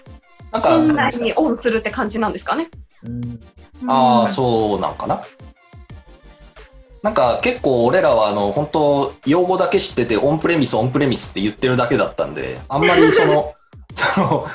[0.53, 2.69] 店か、内にオンするって感じなんですかね。
[3.05, 3.41] うん
[3.89, 5.23] ああ、うそうなんかな。
[7.03, 13.55] なんか結構俺らはあの本当用語だけ知っててオンプレミスオンプレミスって言ってるだけだったんで、あんまりその、
[13.95, 14.47] その、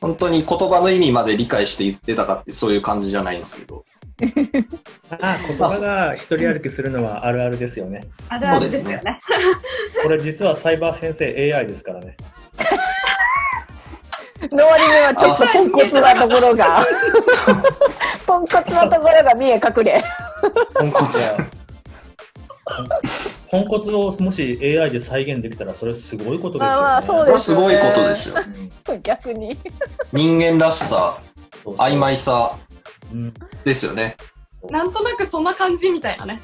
[0.00, 3.84] 本当に言葉の意味まで理解して言ってたかってそういう感じじゃないんですけど。
[5.10, 7.98] ああ、言葉が一人歩きするのはあるあるですよね。
[7.98, 9.02] んあるあるですよね。
[10.02, 12.16] これ実はサイバー先生 AI ですからね。
[14.52, 16.84] の割にはちょっとポンコツなところが
[18.28, 20.04] ポンコツなところが見え隠れ。
[20.74, 21.18] ポンコツ。
[23.50, 26.76] ポンコツをもし AI で再現できたらそれすごいことですよね。
[26.76, 28.36] まあまあそうこれすごいことですよ。
[29.02, 29.56] 逆に。
[30.12, 31.18] 人間らしさ、
[31.64, 32.54] そうそう曖昧さ
[33.14, 33.32] うん
[33.64, 34.18] ですよね。
[34.68, 36.42] なんとなくそんな感じみたいなね。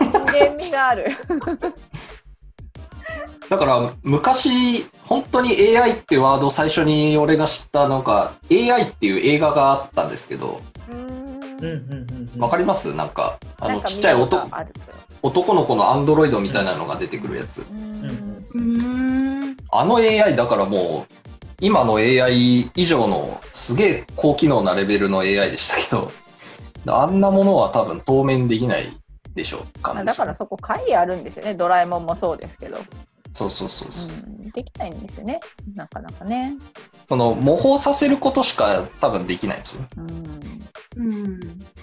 [0.00, 1.16] 人間味がある。
[3.48, 10.60] だから昔、本当に AI ってワードを最初に俺が知ったのが、AI っていう映画があったんですけど、
[12.38, 12.94] わかります？
[12.94, 14.48] なんか、あの、ちっちゃい男
[15.22, 17.64] 男の子のアンドロイドみたいなのが出てくるやつ。
[19.70, 21.12] あの AI だからもう、
[21.60, 26.10] 今の AI 以上のすげえ高機能なレベルの AI でしたけど、
[26.92, 28.86] あんなものは多分当面できない
[29.34, 30.06] でしょう、まあ感じ。
[30.06, 31.54] だからそこ会議あるんですよね。
[31.54, 32.78] ドラえもんもそうですけど。
[33.32, 34.08] そうそうそうそう。
[34.08, 35.40] うん、できないんですよね。
[35.74, 36.54] なかなかね。
[37.08, 39.88] その模倣させることしか多分できないんですよね。
[40.96, 41.12] うん。
[41.12, 41.40] うん。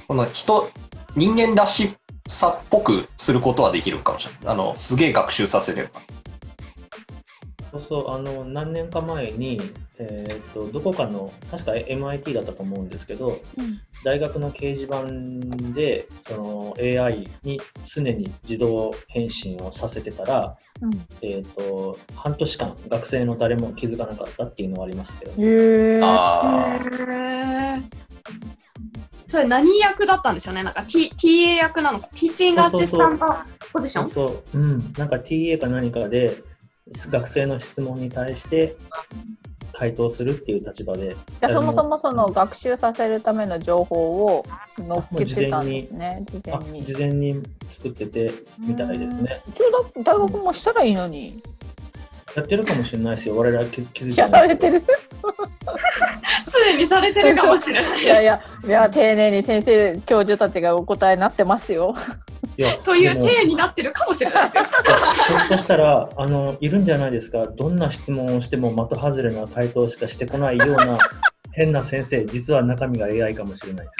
[0.07, 0.69] その人、
[1.15, 1.95] 人間らし
[2.27, 4.53] さっぽくすることはできるかもしれない。
[4.53, 5.99] あの、すげえ学習させれば。
[7.71, 9.59] そうそう、あの、何年か前に、
[9.99, 13.79] えっ、と、どこかの、確か MIT だったと思うんですけど、うん。
[14.03, 15.03] 大学の掲示板
[15.73, 20.91] で、その AI に常に自動返信をさせてたら、うん。
[21.21, 25.45] えっ、と、半年間学生の誰も気づかなかったっていうのはありましたよね。
[25.45, 25.49] へ
[25.97, 25.99] え。
[25.99, 27.81] ー。
[29.27, 30.63] それ何役だったんでしょうね？
[30.63, 32.07] なんか、T、TA 役なのか？
[32.07, 33.25] ティーチングアシスタント
[33.71, 34.09] ポジション？
[34.09, 36.41] そうそう、うん、なんか TA か何かで、
[37.09, 38.75] 学生の質問に対して
[39.73, 44.45] 回答するっていう立場で、じゃあそもそもその学習させるための情報を
[44.77, 46.25] 載っけてたんですね。
[46.29, 46.83] 事前あに。
[46.85, 49.41] 事前に作っててみたいですね。
[49.47, 49.59] うち
[49.97, 51.41] の大学もしたらいいのに。
[52.35, 54.81] やってるかもしれないですよ、我々は気気づいてやられてる？
[56.43, 61.95] すでにされてるかもしれないいやいや、いや、丁寧に先生、教授たちがお答えになってますよ。
[62.83, 64.63] という体になってるかもしれないですよ。
[64.63, 67.45] ひょっとしたらあのいるんじゃないですか？
[67.45, 70.97] どんな質問をしても的外れな回答しかしてこないような
[71.51, 73.91] 変な先生実は中身が AI かもしれないで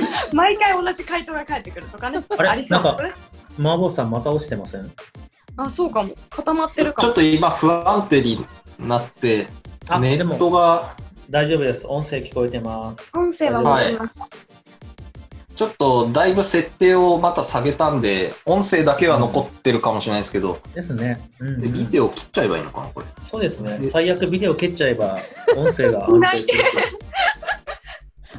[0.00, 2.20] す毎回同じ回答が返ってくるとかね。
[2.36, 2.48] あれ？
[2.50, 3.22] ありそうなんかですね。
[3.58, 4.90] 麻婆さんまた落ちてません？
[5.56, 6.14] あ、そうかも。
[6.28, 7.08] 固まってるかも。
[7.08, 8.44] ちょっと今不安定に
[8.78, 9.46] なって、
[9.88, 10.94] あでネットもが
[11.30, 14.14] 大丈夫です音声聞こえてます音声は戻ります。
[15.56, 23.06] ちょっとだいぶ設定をまた下げたんで、音声だけは残ってるかもしれないですけど、ですね、うんでビデオ切っちゃえばいいのかな、これ。
[23.24, 25.18] そうですねで最悪ビデオ蹴っちゃえば
[25.56, 26.64] 音声が 安定する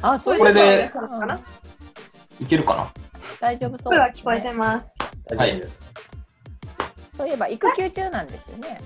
[0.00, 1.40] あ、そうこれでそうかな？
[2.40, 2.88] いけるかな？
[3.40, 4.96] 大丈夫そう声は聞こえてます。
[5.28, 5.78] 大丈夫です、
[7.16, 8.80] そういえば育休中なんですよね。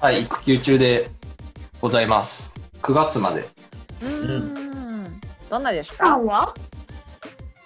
[0.00, 1.10] はい、育休中で
[1.80, 2.52] ございます。
[2.82, 3.48] 9月まで。
[4.02, 5.20] うーん。
[5.48, 6.54] どんなです期か間は？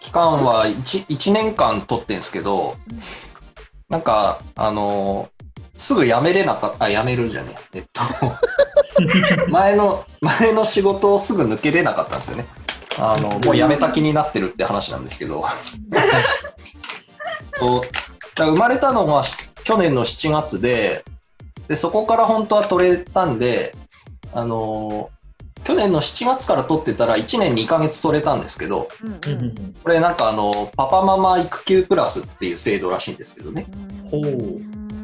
[0.02, 2.76] 期間は 1, 1年間取ってんですけど、
[3.88, 5.42] なんか、あのー
[5.74, 7.78] すぐ辞めれなかった、あ、辞めるじゃねえ。
[7.78, 8.02] えっと、
[9.48, 12.44] 前の、前の仕事をすぐ抜けれなかったんですよね。
[12.98, 15.42] あの、もう辞めた気になってるって話なんですけど。
[17.58, 17.80] と
[18.36, 21.06] 生まれたのがし去年の7月で、
[21.68, 23.74] で、そこから本当は取れたんで、
[24.34, 25.21] あのー
[25.64, 33.66] 去年の7月から取ってたら1年2ヶ月取れたんですけど、うんうんうんこれなんかあの、パパママ育休プラスっていう制度らしいんですけどね。
[34.10, 34.22] ほう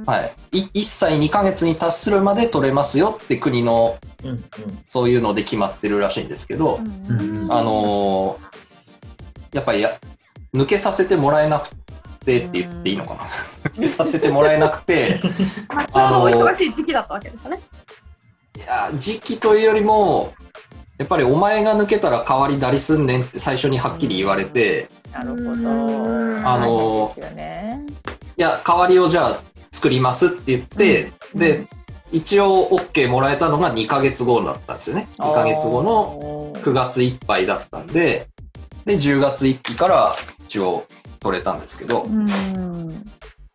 [0.07, 0.59] はい。
[0.61, 4.43] い1歳2ヶ月に達するまで取れますよって国のうんうん
[4.89, 8.59] そういうので決まってるらしいんですけど、うんうんあのー
[9.53, 9.99] やっぱりや、
[10.55, 11.71] 抜けさせてもらえなく
[12.25, 13.21] てって言っていいのかな。
[13.71, 15.21] 抜けさせてもらえなくて、
[15.75, 17.59] まあ、ちょうどお忙しい時期だったわけですね。
[18.57, 20.35] いや、時期というよりも、
[20.99, 25.43] やっぱりお前が抜けたら代わり誰すんねんって最初にはっきり言われて、なるほど。
[25.43, 27.87] うんあのね。
[28.37, 29.41] いや、代わりをじゃあ
[29.73, 31.67] 作りますって言って、うんで、
[32.11, 35.09] 一応 OK もらえたのが2ヶ月後だったんですよね。
[35.19, 38.27] 2ヶ月後のの9月いっぱいだったんで、
[38.85, 40.85] で、10月1日から一応
[41.21, 42.27] 取れたんですけど、うん。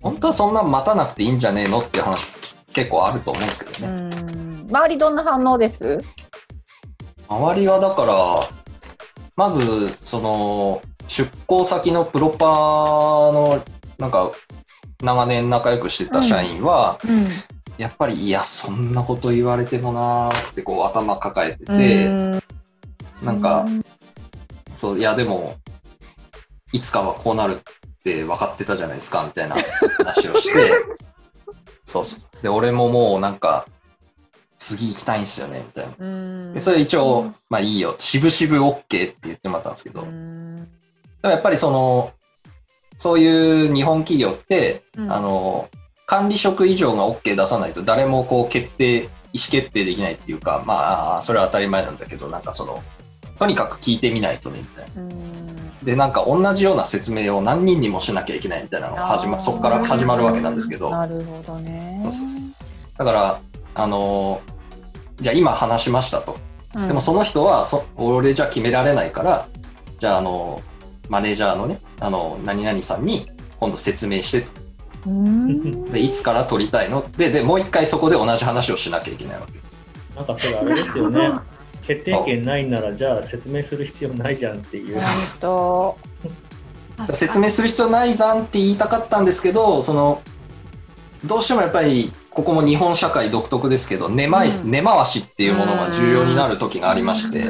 [0.02, 2.36] 本当はそんなん待たなくていいんじゃねえのっていう話
[2.74, 4.10] 結構あると思うんですけどうね。
[4.10, 4.68] ん。
[4.70, 6.00] 周りどんな反応です？
[7.28, 8.40] 周りはだから、
[9.36, 13.64] まず、その、出向先のプロパーの、
[13.98, 14.32] なんか、
[15.02, 17.00] 長年仲良くしてた社員は、
[17.78, 22.10] やっぱり、いや、そんなこと言われてもなーってこう頭抱えてて、
[23.24, 23.66] なんか、
[24.76, 25.56] そう、いや、でも、
[26.72, 27.58] いつかはこうなるっ
[28.04, 29.56] て分かってたじゃないですか、みたいな
[29.98, 30.72] 話をして、
[31.86, 32.20] そうそう。
[32.44, 33.66] で、俺ももうなんか、
[34.64, 35.94] 次行きたいんすよね、みたいな。
[36.00, 36.54] うん。
[36.54, 40.68] でそれ一応、まあいいよ、渋々 OK って言ってもらったんですけど、でもうん
[41.24, 42.12] やっぱりその、
[42.98, 45.12] そういう日本企業って、うん。
[45.12, 45.70] あの、
[46.06, 48.98] 管理職以上が OK 出さないと誰もこう決定、
[49.34, 52.84] 意思決定できないっていうか、まあ、それは当たり前なんだけど、なんかその、
[53.40, 55.02] とにかく聞いてみないとね、みたいな。
[55.02, 55.80] うん。
[55.84, 62.00] で、なんか同じような説明を何人にもしなきゃいけないみたいなのが始ま、そこから始まるわけなんですけど、なるほどね。
[62.04, 62.54] そうそうそう。
[62.98, 63.40] だから、
[63.76, 64.53] あのー
[65.24, 66.36] じゃあ今話しましたと。
[66.76, 69.48] うんでもその人はそ、俺じゃ決められないから、
[69.98, 70.74] じゃあ、あのー
[71.10, 73.28] マネージャーのね、あの、何々さんに
[73.60, 74.52] 今度説明してと。
[75.08, 77.06] うんで、いつから取りたいの？
[77.18, 79.74] で、で、もう一回そこで同じ話をしなきゃいけないわけです。
[80.16, 81.34] なんかそれあれですよね。
[81.86, 84.98] 決定権ないならじゃあ説明する必要ないじゃんっていう。
[84.98, 85.98] 本
[87.06, 90.22] 当説明する必要ないじゃんって言いたかったんですけど、その、
[91.26, 94.72] どうしてもやっぱりここも日本社会独特ですけど根回し,、うん。
[94.72, 97.46] 根回しっていうものが重要になる時がありまして、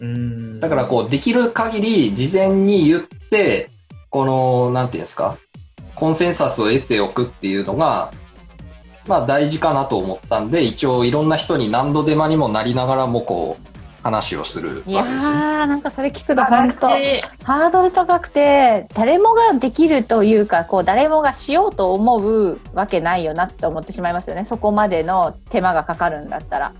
[0.00, 0.60] うん。
[0.60, 3.68] だからこうできる限り事前に言って
[4.10, 5.36] このなんていうんですか
[5.94, 8.12] コンセンサスを得ておくっていうのが
[9.06, 13.71] まあ大事かなと思ったんで一応いろんな人に何度手間にもなりながらもこう
[14.02, 15.38] 話をするいやわけですよね。
[15.38, 26.72] ーなんかそれ聞くと本当私ハードル高くて誰もができるというかこう誰もがしようと思うわけないよなって思ってしまいますよねそこまでの手間がかかるんだったら。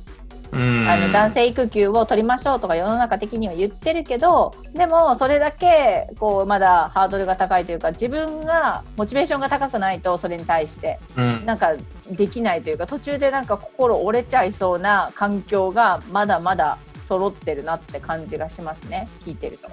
[0.53, 11.73] うんあの男性育休を取りましょうとか世の中的には言ってるけどでもそれだけこうまだハードルが高いというか自分がモチベーションが高くないとそれに対してうんなんか
[12.11, 16.77] できないというか途中でなんか心折れちゃいそうな環境がまだまだ
[17.12, 19.07] 揃ってるなって感じがしますね。
[19.27, 19.68] 聞いてると。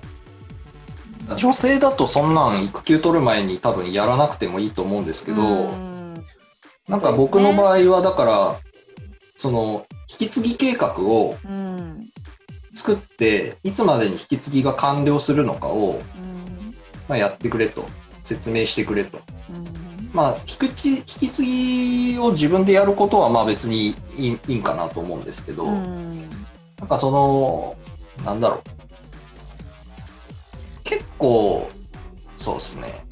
[1.37, 6.25] 女性だとそんなん育休取る前に多分やらなくてもいいと思うんですけど、うん。
[6.89, 8.55] なんか僕の場合はだから、
[9.37, 11.99] その引き継ぎ計画をうん。
[12.75, 16.69] 作っていつまでに引き継ぎが完了するのかを、うん。
[17.07, 17.85] まあ、やってくれと。
[18.23, 19.19] 説明してくれと。
[19.49, 20.09] うん。
[20.13, 26.38] まあ、引き継引き継ぎを自分でやることはまあ別にいいいいんかなと思うんですけど、うん
[26.79, 27.75] なんかその、
[28.25, 28.59] なんだろう。
[30.83, 31.69] 結構、
[32.35, 33.05] そうですね。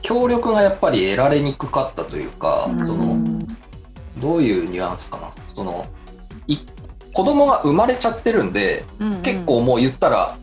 [0.00, 3.16] 協力がやっぱり得られにくかったというか、うんその、
[4.18, 5.30] どういうニュアンスかな。
[5.54, 5.86] その、
[6.46, 6.56] い
[7.14, 10.36] 子供が生まれちゃってるんで、うん結構もう言ったら、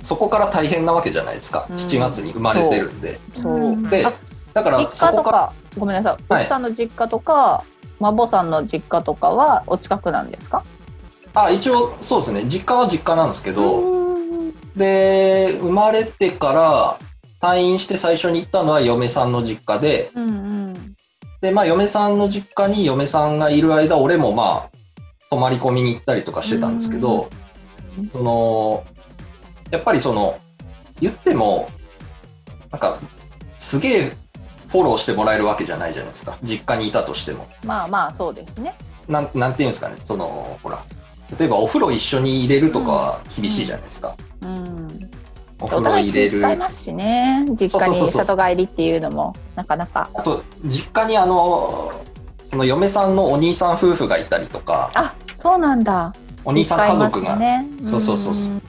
[0.00, 1.66] そこから大変なわけじゃないですか。
[1.68, 3.18] うん7月に生まれてるんで。
[3.34, 4.12] そうであ、
[4.54, 7.64] だから実そこから、家とかごめんなさいはい奥さんの実家とか、
[8.00, 10.64] 孫さんの実家とかはお近くなんですか？
[11.34, 12.44] あ、一応そうですね。
[12.44, 16.98] 実家は実家なんですけど、うんで、生まれてから
[17.40, 20.96] 退院して最初に行ったのは嫁さんの実家で、うんうん
[21.42, 24.76] で、まあ嫁さんの実家に嫁さんがいる間、俺もまあ、
[25.28, 27.28] 泊まり込みに行ったりとかしてたんですけど、
[28.12, 28.84] その、
[29.72, 30.38] やっぱりその、
[31.00, 31.68] 言っても、
[32.70, 32.96] なんか、
[33.58, 34.12] すげえ
[34.68, 36.38] フォローしてもらえるわけじゃないじゃないですか。
[36.44, 37.48] 実家にいたとしても。
[37.64, 38.74] まあまあそうですね
[39.08, 39.96] なん、なんていうんですかね。
[40.04, 40.82] その、ほら、
[41.38, 44.14] 例えばお風呂一緒に入れるとかは厳しいじゃないですか。
[44.42, 45.10] うん。
[45.60, 46.30] お風呂お互い入れる。
[46.30, 50.08] 気遣いますしね実家に里帰りっていうのもなかなか。
[50.14, 51.92] あと、実家にあの、
[52.46, 56.14] その嫁さんのお兄さん夫婦がいたりとか、あそうなんだ。
[56.44, 57.66] お兄さん家族が、ね。
[57.82, 58.62] そうそうそうそうん。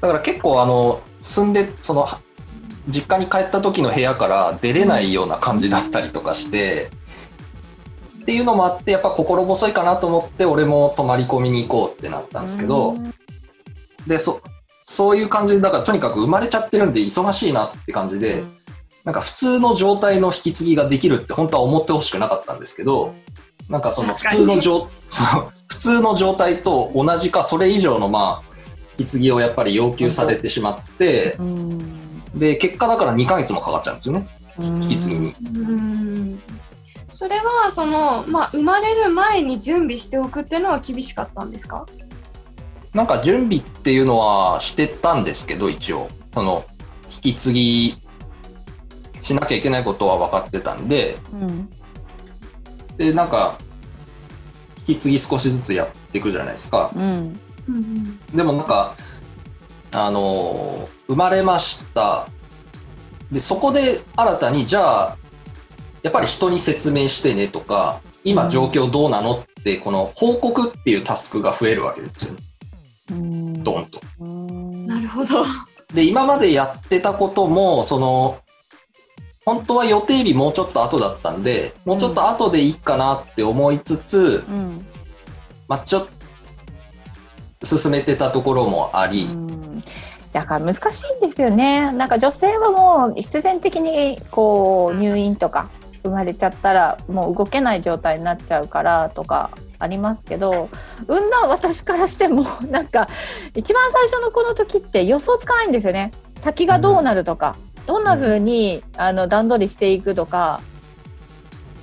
[0.00, 2.08] だから結構あの、住んで、その、
[2.88, 6.90] 実家に帰った時の部屋から出れないような感じだったりとかして、
[8.22, 13.12] っていうのもあって、やっぱ心細いかなと思って、俺も泊まり込みに行こうってなったんですけど、うん。
[14.06, 14.40] で、そ、
[14.84, 18.44] そういう感じで、だからとにかく生まれちゃってるんで忙しいなって感じで、
[19.04, 23.12] なんか普通の状態の引き継ぎができるって本当は思ってほしくなかったんですけど、
[23.68, 28.52] なんかその普通の状、 その普通の状態と同じかそれ以上のまあ、
[28.98, 32.38] 引き継ぎをやっぱり要求されてしまって、うん。
[32.38, 34.26] で、結果だから2ヶ月もかかっちゃうんですよね、
[34.58, 35.34] 引き継ぎに。
[37.12, 41.86] うんそれはその、まあ、生まれる前に準備しておくっていうのは厳しかったんですか？
[42.94, 46.08] なんか準備っていうのはしてたんですけど、一応。
[46.34, 46.64] その、
[47.10, 47.94] 引き継ぎ
[49.22, 51.68] しなきゃいけないことは分かってたんで、うん
[52.98, 53.56] で、なんか、
[54.86, 56.90] 引き継ぎ少しずつやっていくじゃないですか。
[56.94, 57.38] うん
[58.34, 58.94] でもなんか、
[59.92, 62.26] あのー生まれました。
[63.30, 65.16] で、そこで新たに、じゃあ、
[66.02, 72.34] やっぱり人に説明してねとか、今状況どうなのって、この報告っていうタスクが増えるわけですよ
[73.62, 74.00] ドンと。
[74.20, 74.86] うん。
[74.86, 75.44] なるほど。
[75.94, 78.38] で、今までやってたことも、その、
[79.44, 84.86] 本当は予定日もうちょっと後だったんで、もうちょっと後でいいかなって思いつつ、うん。
[85.68, 86.06] まあちょっ
[87.60, 89.84] と、進めてたところもあり、うん。
[90.32, 91.92] だから難しいんですよね。
[91.92, 95.68] なんか女性はもう必然的にこう入院とか
[96.02, 100.68] 生まれちゃったらもう動けない状態になっちゃうからとかありますけど
[101.06, 103.08] 産んだ私からしても なんか
[103.54, 106.12] 一番最初のこの時って予想つかないんですよね。
[106.40, 107.54] 先がどうなるとか、
[107.86, 110.60] どんな風にあの段取りしていくとか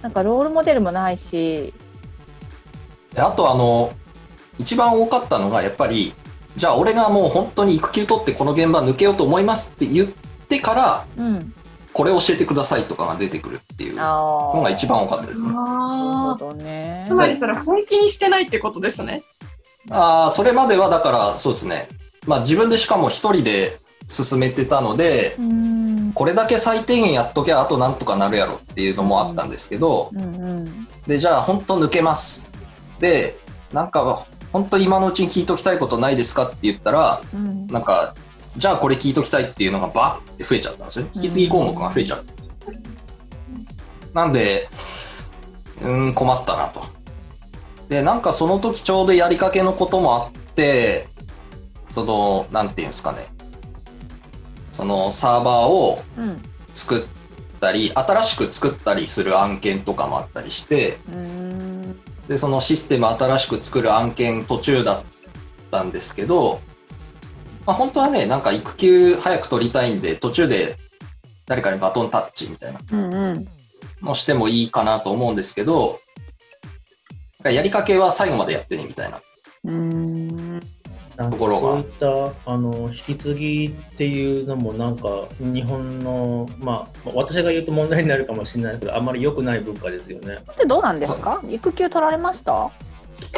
[0.02, 1.74] なんかロールモデルもないし、
[3.14, 3.92] であとあの、
[4.58, 6.14] 一番多かったのが、やっぱり、
[6.56, 10.08] じゃあ俺がもう本当に育休取ってこの現場抜けようと思いますって言っ
[10.48, 11.54] てから、うん、
[12.00, 15.48] これ教えてくださいとかが出てくるっていうのあが一番多かったですね。
[15.48, 17.04] なるあほどね。
[17.06, 19.22] つまりそれ本気にしてないってことですね。
[19.90, 21.90] ああ、それまではだからそうですね。
[22.26, 32.50] まあ自分でしかも一人で進めてたので、うんうんこれだけ最低限やっときゃあとなんとかなるやろっていうのもあったんですけど、うんうんで、じゃあ本当抜けます。
[33.02, 33.36] で、
[33.74, 38.16] なんか本当今のうちに聞いときたいことないですかって言ったら、うんなんか、
[38.60, 41.12] じゃあこれ聞いときたいっていうのがバッて増えちゃったんですよね。
[41.16, 42.34] 引き継ぎ項目が増えちゃった。
[44.14, 44.68] なんで、
[45.82, 46.84] うーん、困ったなと。
[47.88, 51.08] で、なんかその時ちょうどやりかけのこともあって、
[51.90, 53.28] その、なんていうんですかね。
[54.74, 56.42] そのサーバーをうん
[56.74, 57.04] 作っ
[57.62, 65.04] たり、新しく作ったりする案件とかもあったりして、うんで、そのシステム新しく作る案件途中だっ
[65.72, 66.60] たんですけど、
[67.70, 70.76] まあ、本当はね、なんか育休早く取りたいんで、途中で
[71.46, 72.80] 誰かにバトンタッチみたいな。
[72.92, 73.48] うんうん。
[74.02, 76.00] のしてもいいかなと思うんですけど、
[77.44, 79.22] やりかけは最後までやってねみたいな。
[79.66, 80.60] うん。
[81.16, 81.74] ところが。
[81.74, 90.40] そういったあの引き継ぎっていうのもなんか日本の、まあ、私が言うと問題になるかもしれないけどあまり良くない文化ですよね。
[90.58, 91.40] でどうなんですか？
[91.48, 92.72] 育休取られました？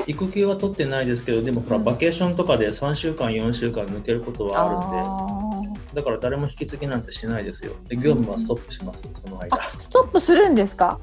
[0.08, 7.74] 育休は取ってないですけどでもほらうんバケーションとかで3週間4週間抜けることはあるんであだから誰も引き継ぎなんてしないですよ。
[7.88, 9.58] で業務はストップしますその間。
[9.58, 11.00] あストップするんですか？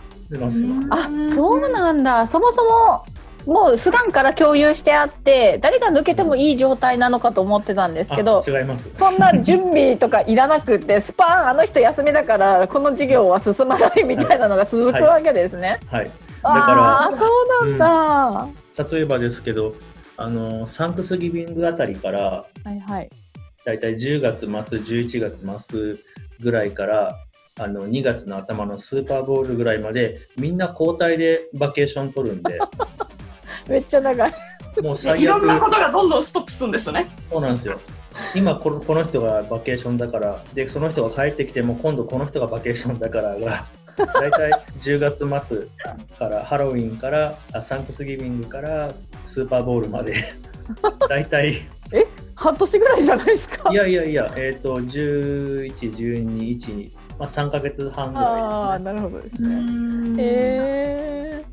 [0.91, 3.05] あそうなんだそもそも
[3.47, 8.89] もう普段から共有してあって誰が抜けてもいい状態なのかと思ってたんですけどあ違います。
[8.95, 15.81] そんな準備とかいらなくってスパーンあの人休みだからこの授業は進まないみたいなのが続くわけですね。
[15.91, 16.11] はい。
[16.43, 17.27] ああそ
[17.63, 17.87] うなんだ。
[17.87, 18.49] は
[18.91, 19.75] 例えばですけど、
[20.17, 23.11] あのサンクスギビングあたりからいはい。
[23.65, 25.95] だいたい10月末、11月末
[26.41, 27.17] ぐらいから
[27.61, 32.59] あの2月の頭のスーパーボールぐらいまでみんな交代でバケーション取るんで、
[33.69, 34.35] めっちゃ長い。
[34.83, 37.09] もう最いろんなこ悪とがどんどんストップするんですね。
[37.29, 37.81] そうなんですよ。
[38.35, 43.67] 今このこの人がバケーションだからでその人が帰ってきても今度この人がバケーションだからが
[44.07, 45.29] だいたい10月末
[46.19, 48.91] からハロウィンからあサンクスギビングから
[49.27, 50.33] スーパーボールまで
[51.09, 51.63] だいたい
[52.35, 53.71] 半年ぐらいじゃないですか？
[53.73, 53.75] い。
[53.75, 60.23] やいやいや、えっ、と、11、12、1、まあ、3ヶ月半ぐあらあなるほどですね。
[60.23, 61.45] へえ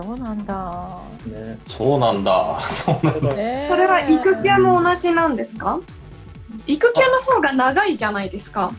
[0.00, 0.98] そうなんだ。
[1.26, 1.58] ね。
[1.66, 2.60] そうなんだ。
[2.68, 3.30] そうなんだ。
[3.36, 5.80] えーそれは育休も同じなんですか？
[6.68, 8.70] 育休の方が長いじゃないですか。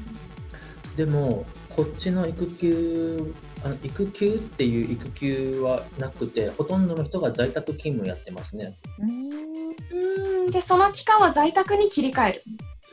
[0.96, 1.46] でも、
[1.80, 8.74] こっちの育休、あの育休っていう育休はなくて、ほとんどの人が在宅勤務やってますね。
[9.00, 12.42] うんで、その期間は在宅に切り替える。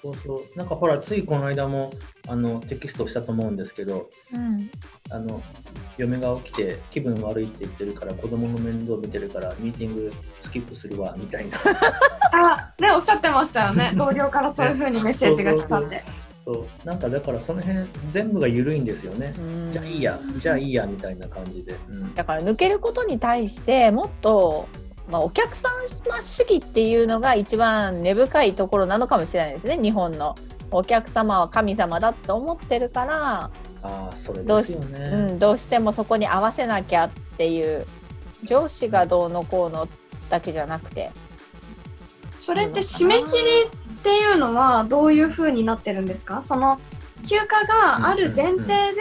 [0.01, 0.57] そうそう。
[0.57, 1.93] なんかほら、ついこの間も
[2.29, 4.71] あのテキストしたと思うんですけど、うん
[5.11, 5.43] あの
[5.99, 10.13] 嫁が起きて気分悪いって言ってるから子供の面倒見てるからミーティング
[10.43, 11.59] スキップするわみたいな
[12.33, 13.93] あ、ね、おっしゃってましたよね。
[13.97, 16.05] 同僚からそういう風にメッセージが来たって。
[16.07, 16.26] そう
[16.85, 19.35] なんかだからその辺全部が緩いんですよね。
[19.39, 19.41] う
[19.71, 19.73] ん。
[19.73, 22.15] じゃあいいやじゃあいいやみたいな感じで、うん。
[22.15, 24.69] だから抜けることに対してもっと、
[25.11, 25.89] まあ、お客さん
[26.23, 29.79] 主義っていうのが一番根深いところなのかもしれないですね。
[29.81, 30.35] 日本の。
[30.73, 33.51] お客様は神様だって思ってるから、
[33.83, 35.11] ああそれどうしですよね。
[35.11, 37.87] うん、どうしてもそこに合わせなきゃっていう
[38.43, 39.87] 上司がどうのこうの
[40.29, 41.11] だけじゃなくて。
[42.41, 46.41] それって締め切りっていうのはどういう風になってるんですか？
[46.41, 46.79] その
[47.29, 49.01] 休暇がある前提で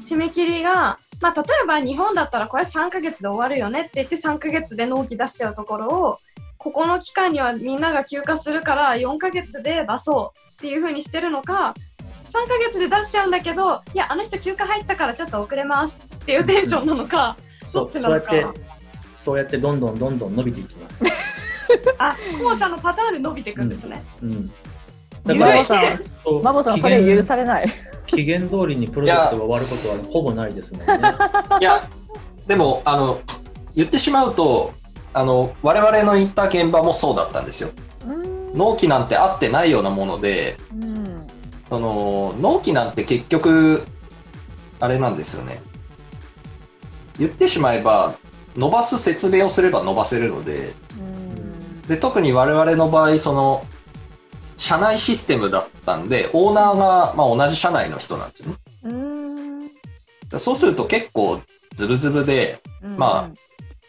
[0.00, 6.18] 締め切りが、まあ、例えば日本だったらこれ3ヶ月で終わるよねって言って3ヶ月で納期出しちゃうところを
[6.56, 11.74] ここの期間にはみんなが休暇するから4ヶ月で出そうっていう風にしてるのか
[12.22, 17.36] 3ヶ月で出しちゃうんだけどいやあの人休暇入ったからちょっと遅れますっていうテンションなのか
[17.68, 18.54] そどっちなのか。
[19.22, 21.04] そうやってどんどんどんどん伸びていきます、
[21.98, 24.02] あ後者のパターンで伸びていくんですね。
[24.22, 24.50] うん、
[25.24, 27.68] マゆるいボさんそうマボさんそれ許されない。
[28.08, 30.86] 期限通りにプロジェクトが終わることはほぼないですもんね
[31.60, 31.88] いや、
[32.46, 33.20] でも、あの、
[33.74, 34.72] 言ってしまうと、
[35.12, 37.70] あの、我々の行った現場もそうだったんですよ。
[38.06, 41.26] うん納期なんて合ってないようなもので、うん
[41.68, 43.84] その、納期なんて結局、
[44.80, 45.60] あれなんですよね。
[47.18, 48.14] 言ってしまえば、
[48.56, 51.07] 伸ばす説明をすれば伸ばせるので、うん
[51.88, 53.66] で、特に我々の場合、その、
[54.56, 58.56] 社内システムだったんで、オーナーが、まあ、同じ社内の人なんですよね。
[58.84, 59.18] うん
[60.36, 61.40] そうすると結構
[61.74, 63.30] ズブズブで、うんま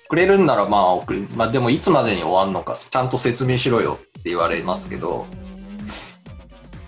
[0.08, 1.28] くれるんならまあ送る。
[1.36, 5.28] まあでもいつまでに終わんのかちゃんと説明しろよって言われますけど、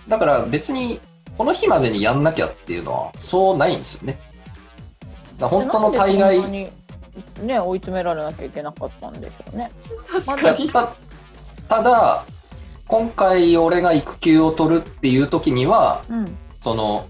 [0.08, 1.00] だから別に
[1.38, 4.18] この日までにやんなきゃっていうのはそうないんですよね。
[5.38, 6.72] だ本当の大概、
[7.42, 9.70] ね追い詰められなきゃいけなかったんでしょうね。
[10.06, 10.70] 確かに。
[10.70, 10.92] た
[11.68, 12.24] ただ、
[12.86, 16.36] 今回俺が育休を取るっていう時には、うん。
[16.60, 17.06] その、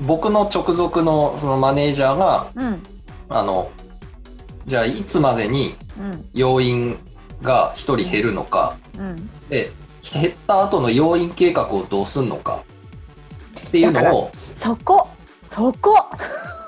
[0.00, 2.82] 僕の直属のそのマネージャーが、うん。
[3.28, 3.70] あの、
[4.66, 6.28] じゃあいつまでにうん。
[6.32, 6.98] 要員
[7.42, 9.30] が1人減るのか、うん。
[9.48, 9.70] で、
[10.12, 12.62] 減った後の要員計画をどうすんのか
[13.66, 15.08] っていうのを、そこ
[15.42, 15.96] そこ。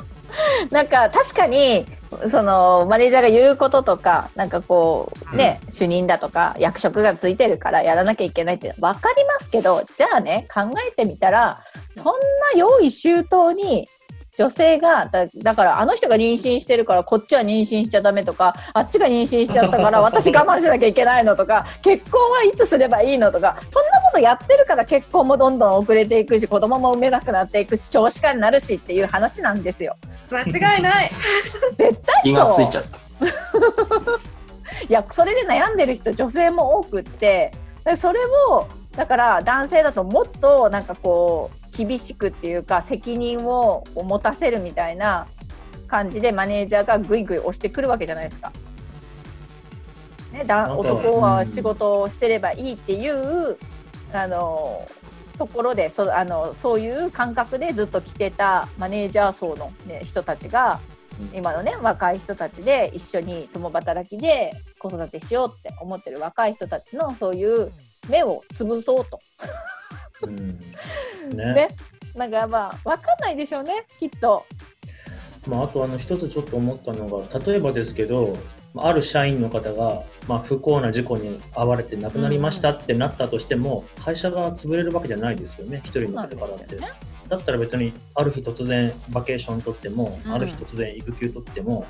[0.71, 1.87] なんか確かに
[2.29, 11.59] そのマネージャーが言うこととかなんかこうね、主任だとか役職がついてるからやらなきゃいけないって分かりますけどじゃあね考えてみたら
[11.95, 12.13] そんな
[12.57, 13.87] 用意周到に
[14.41, 29.95] 女性がだだからあの人が妊娠してるからこっちは妊娠しちゃダメとかあっちが妊娠しちゃったから 私我慢しなきゃいけないのとか結婚はいつすればいいのとかそんなことやってるから結婚もどんどん遅れていくし子供も産めなくなっていくし少子化になるしっていう話なんですよ。
[30.31, 30.41] 間
[30.77, 31.11] 違いない。
[31.77, 32.99] 絶対気がつそういちゃった。
[34.89, 37.53] いやそれで悩んでる人女性も多くって
[37.85, 38.67] でそれを
[38.97, 45.27] だから男性だともっとなんかこう厳しくっていうか責任を持たせるみたいな
[45.89, 48.53] 感じでマネージャーがぐいぐい押してくるわけじゃないですか。
[50.33, 53.57] ね、だ男は仕事をしてればいいっていう、
[54.13, 54.87] あの
[55.39, 60.79] ところでそあのそういう感覚でずっと来てたマネージャー層の、ね、人たちが
[61.33, 67.73] 今のね若い人たちで一緒に共働きで子育てしようって思ってる若い人たちのそういう
[68.09, 69.19] 目を潰そうと。
[70.27, 71.37] うん。
[71.37, 71.55] ね。
[71.55, 71.69] ね。
[72.15, 74.45] なんかまあ分かんないでしょうねきっと。
[75.47, 78.37] まあ、あとあの一つちょっと思ったのが例えばですけど
[78.75, 86.89] まあある社員の方が、まあ、不幸な事故に遭われて亡くなりましたってなったとしても、会社が潰れるわけじゃないですよね一人の方からって、ね。
[87.29, 90.33] だったら別にある日突然バケーション取っても、うん。
[90.33, 91.87] ある日突然育休取っても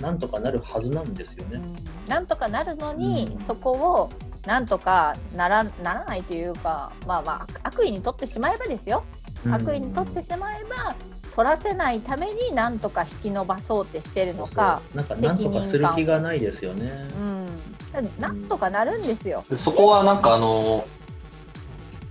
[0.00, 1.60] なんとかなるはずなんですよね、
[2.08, 3.46] なんとかなるのに、うん。
[3.46, 4.10] そこを
[4.48, 9.04] なんとかならならないというかまあまあ悪意にとってしまえばですよ、
[9.44, 9.54] うん。
[9.54, 10.96] 悪意にとってしまえば
[11.36, 14.80] 取らせないためになんとか引き伸ばそうってしてるのか。
[14.94, 17.46] なんかなんとかする気がないですよね、うん、
[17.92, 19.44] だなんとかなるんですよ。
[19.50, 20.86] でそこはなんかあの、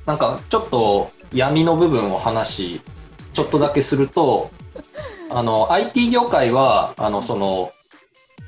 [0.06, 2.82] なんかちょっと闇の部分を話し、
[3.34, 4.52] ちょっとだけすると、
[5.32, 7.72] あの、IT 業界は、あの、その、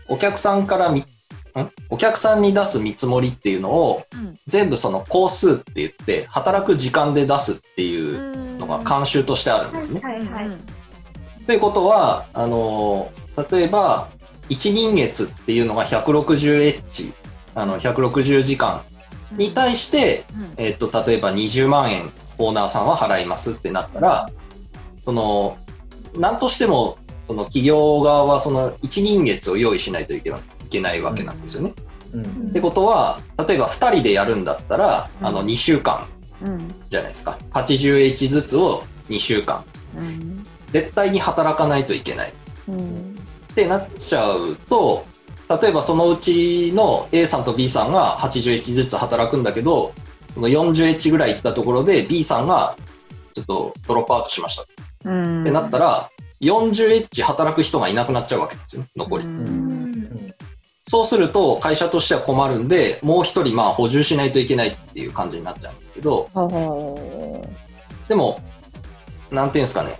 [0.07, 0.89] お客さんから
[1.89, 4.33] お客さんに出す見積もりっていうのを、うん。
[4.47, 10.01] 全部その工数って言って、働く時間で出すっていうのが慣習としてあるんですね。
[10.01, 11.45] はいはい。
[11.45, 11.55] とい。
[11.57, 13.11] うことは、あの、
[13.51, 14.09] 例えば、
[14.49, 17.13] 1人月っていうのが 160H、
[17.55, 18.81] あの、160時間
[19.31, 20.53] に対して、うん。
[20.57, 24.29] えっと、例えば20万円オーナーさんは払いますってなったら、
[25.03, 25.57] その、
[26.15, 31.73] なんとしても、その企業側はその1人月を用意しないといけないいけないわけなんですよね。
[32.13, 36.07] うんってことは、例えば2人でやるんだったら、うんあの、2週間
[36.41, 37.37] うんじゃないですか。
[37.53, 39.63] 80H ずつを2週間。
[39.97, 42.33] うん絶対に働かないといけない。
[42.67, 43.15] うん
[43.51, 45.05] ってなっちゃうと、
[45.61, 49.93] 例えばそのうちの A さんと B さんが 80H ずつ働くんだけど、
[50.33, 52.75] その 40H ぐらい行ったところで B さんが
[53.33, 54.65] ちょっとドロップアウトしましたっ
[55.05, 55.11] う
[55.41, 56.09] んてなったら、
[56.41, 59.25] 40H 働く人がいなくなっちゃうわけですよね、残り。
[59.25, 59.89] うん
[60.89, 67.47] そうすると会社としては困るんで、もう一人まあ補充しないといけないっていう感じになっちゃうんですけど、ほ
[68.07, 68.41] でも、
[69.29, 69.99] なんていうんですかね。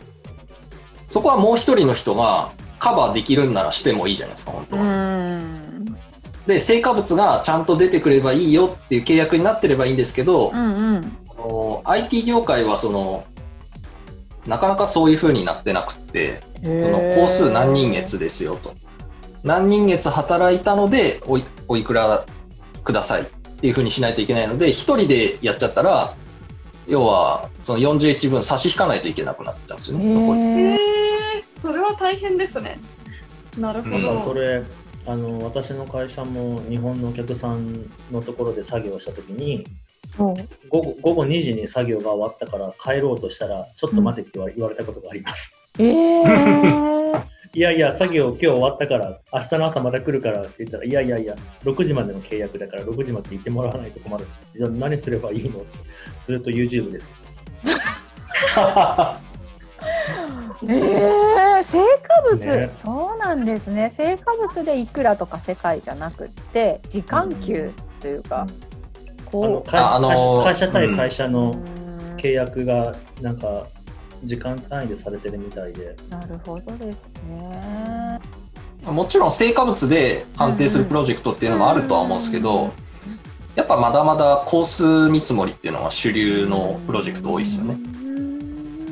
[1.07, 4.85] そこはもう一人の人がカバーできるんならしてもいいじゃないですか、本当うは。
[4.85, 5.95] うん
[6.47, 13.25] で、成果物がちゃんと出てくればいいよっていう契約になってればいいんですけど、うんうんあの IT 業界はその、
[14.47, 18.73] なかなかそういう風になってなくって、その工数何人月ですよと。
[19.43, 22.25] 何人月働いたのでおい、おいくら
[22.83, 26.13] くださいっていう風にしないといけないので、一人でやっちゃったら、
[26.87, 30.41] 要は、その41分差し引かないといけなくなっちゃうんですよね、残り。
[30.41, 32.79] えへーー、それは大変ですね。
[33.57, 34.39] なるほうんだからそど。
[34.39, 34.63] れ
[35.05, 39.65] あの私の会社も日本のお客さんのところで作業した時に
[40.19, 40.33] うん
[40.69, 46.88] 午後午後2時に作業が終わったから帰ろうとしたらちょっと待てって言わ言われたことがあります、えー
[47.53, 55.67] いやいや作業今日終わったから明日の朝また来るからって言ったらいやいやいや6時までの契約だから6時まで行ってもらわないと困るじゃあ何すればいいのって
[56.27, 57.07] ずっと YouTube です。
[60.63, 62.69] えー、成果物、ね。
[62.83, 63.89] そうなんですね。
[63.89, 68.51] 成果物でいくらとか世界じゃなくって時間給というか、あの
[69.31, 72.15] こ会ああのー会社対会社うのうん。
[72.17, 73.65] 契約がなんか
[74.23, 75.95] 時間単位でされてるみたいで。
[76.09, 78.19] なるほどですね。
[78.85, 82.71] もちろん成果物で判定するプロジェクトっていうのもあるとは思うんですけど、
[83.55, 87.77] やっぱまだまだ工数見積もりっていうのが主流のプロジェクト多いですよね。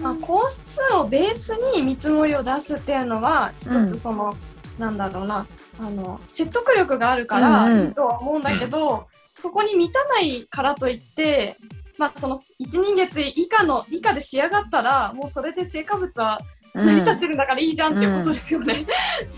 [0.01, 4.35] まあ、コースをベースに見積もりを出すっていうのは一うんつその、
[4.77, 5.45] なんだろうな。
[5.79, 7.87] あの説得力があるからうんうん。
[7.87, 11.55] いいとは思うんだけど、そこに満たないからといって、
[11.97, 16.39] まあ、その1人月以下の以下で仕上がったらもうそれで成果物は
[16.73, 18.85] 成り立ってるんだからいいじゃんっていうことですよね。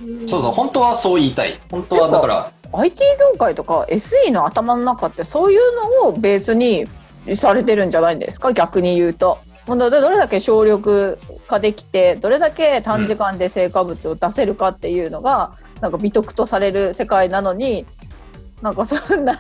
[0.04, 1.58] んそうそう、本当はそう言いたい。
[1.72, 6.86] 本当はだから、IT 業界とか SE の頭の中ってそういうのをベースに
[7.36, 8.52] されてるんじゃないんですか？
[8.52, 9.38] 逆に言うと。
[9.68, 17.86] もうどれだけ省力化できてどれだけ短時間で成果物を出せるかっていうのが、なんか美徳とされる世界なのに
[18.62, 19.38] なんかそんな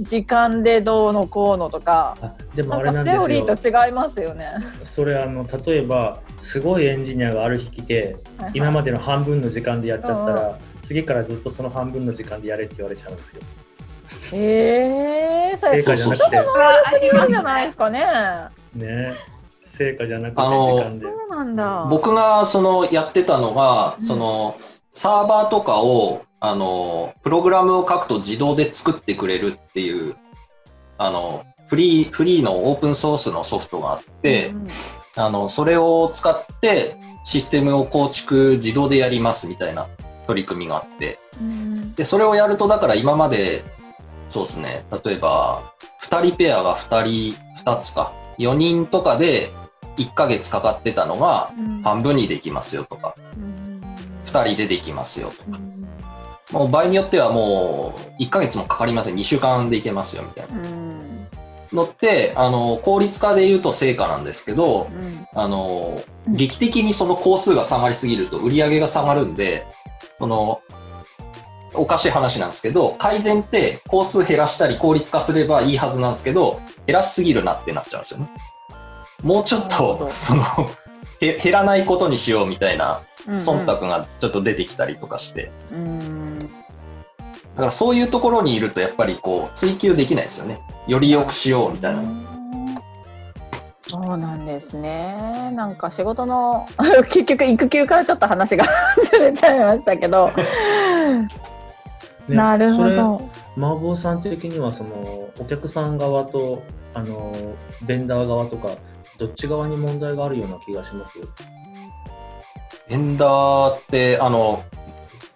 [0.00, 4.50] 時間でどうのこうのとかあでもなんあれなんですかセオリよーと違いますよね。
[4.84, 8.16] それあの例えばすごいエンジニアがある日来て
[8.54, 13.42] 今までの半分の時間でやっちゃったら、次からずっとその半分の時間でやれって言われちゃうんですよ。
[14.32, 16.42] えー、それ成果じゃなくて、あ
[16.94, 18.04] ありますじゃないですかね。
[18.74, 19.14] ね、
[19.78, 21.06] 成果じゃなくてあの時間で。
[21.06, 21.86] そうなんだ。
[21.90, 24.56] 僕がそのやってたのが、うんその
[24.90, 30.16] サーバーとかを、あの、プログラムを書くと自動で作ってくれるっていう、
[30.98, 34.66] あの、フリー、フリーのオープンソースのソフトがあって、うん。
[35.16, 39.88] あの、それを使ってシステムを構築自動でやりますみたいな
[40.26, 41.94] 取り組みがあって、うん。
[41.94, 43.64] で、それをやると、だから今まで、
[44.28, 45.72] そうですね、例えば、
[46.02, 49.50] 2人ペアが2人、2つか、4人とかで
[49.96, 51.82] 1ヶ月かかってたのが、うん。
[51.82, 53.82] 半分にできますよとか、うん。
[54.26, 55.75] 2人でできますよとか、うん
[56.52, 60.68] もう場合によってはもう1ヶ月もかかりません、2週間でいけますよみたいな。
[60.68, 61.28] うん。
[61.72, 64.88] のって、あの、効率化で言うと成果なんですけど、
[65.34, 69.64] あの、うん劇的にその工数が下がりすぎると売り上げが下がるんで、
[70.18, 70.60] その、
[71.72, 78.28] おかしい話なんですけど、改善って工数減らしたり効率化すればいいはずなんですけど、減らしすぎるなってなっちゃうんですよね。
[79.22, 80.42] もうちょっと、その、
[81.20, 83.34] へ減らないことにしようみたいなうん。
[83.34, 86.25] 忖度がちょっと出てきたりとかして、うん
[87.56, 90.60] だからそういうところにいるとやっぱりこう追求できないですよね。
[90.86, 92.02] より良くしようみたいな。
[93.88, 95.50] そうなんですね。
[95.54, 96.66] なんか仕事の
[97.08, 98.66] 結局育休からちょっと話が
[99.10, 101.26] ずれちゃいましたけど、ね
[102.28, 103.22] なるほど。
[103.56, 107.32] 麻婆さん的にはそのお客さん側とあの
[107.82, 108.68] ベンダー側とか
[109.18, 111.18] どっち側に問題があるような気がします
[112.88, 114.62] ベンダーって、あの、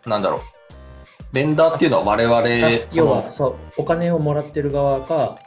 [0.06, 0.40] なんだろう。
[1.32, 5.38] ベンダーっていうのは我々、そ要はの、そうお金をもらってる側か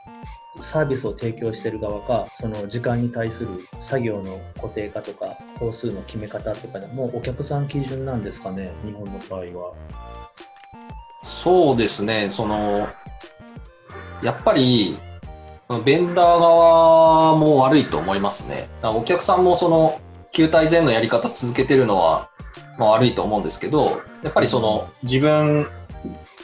[0.62, 3.48] サービスを提供してる側かその時間に対する
[3.82, 9.74] 作業の固定化とか工数の決め方とかでもお客さん基準なんですかね日本の場合は。
[11.24, 12.88] そうですね、その、
[14.22, 14.98] やっぱり、
[15.86, 18.68] ベンダー側も悪いと思いますね。
[18.84, 20.02] お客さんもその、
[20.34, 22.30] 球体前のやり方続けてるのは、
[22.78, 25.68] まあ、悪いと思うんですけど、やっぱりその、自分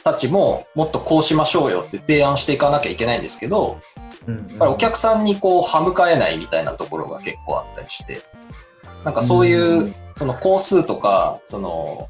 [0.04, 3.80] たちももっとこうしましょうよって提案していかなきゃいけないんですけど、
[4.26, 8.20] うんやっぱりお客さんにこう、歯向かえないみたいなところが結構あったりして、
[9.04, 12.08] なんかそういう、うんその工数とか、その、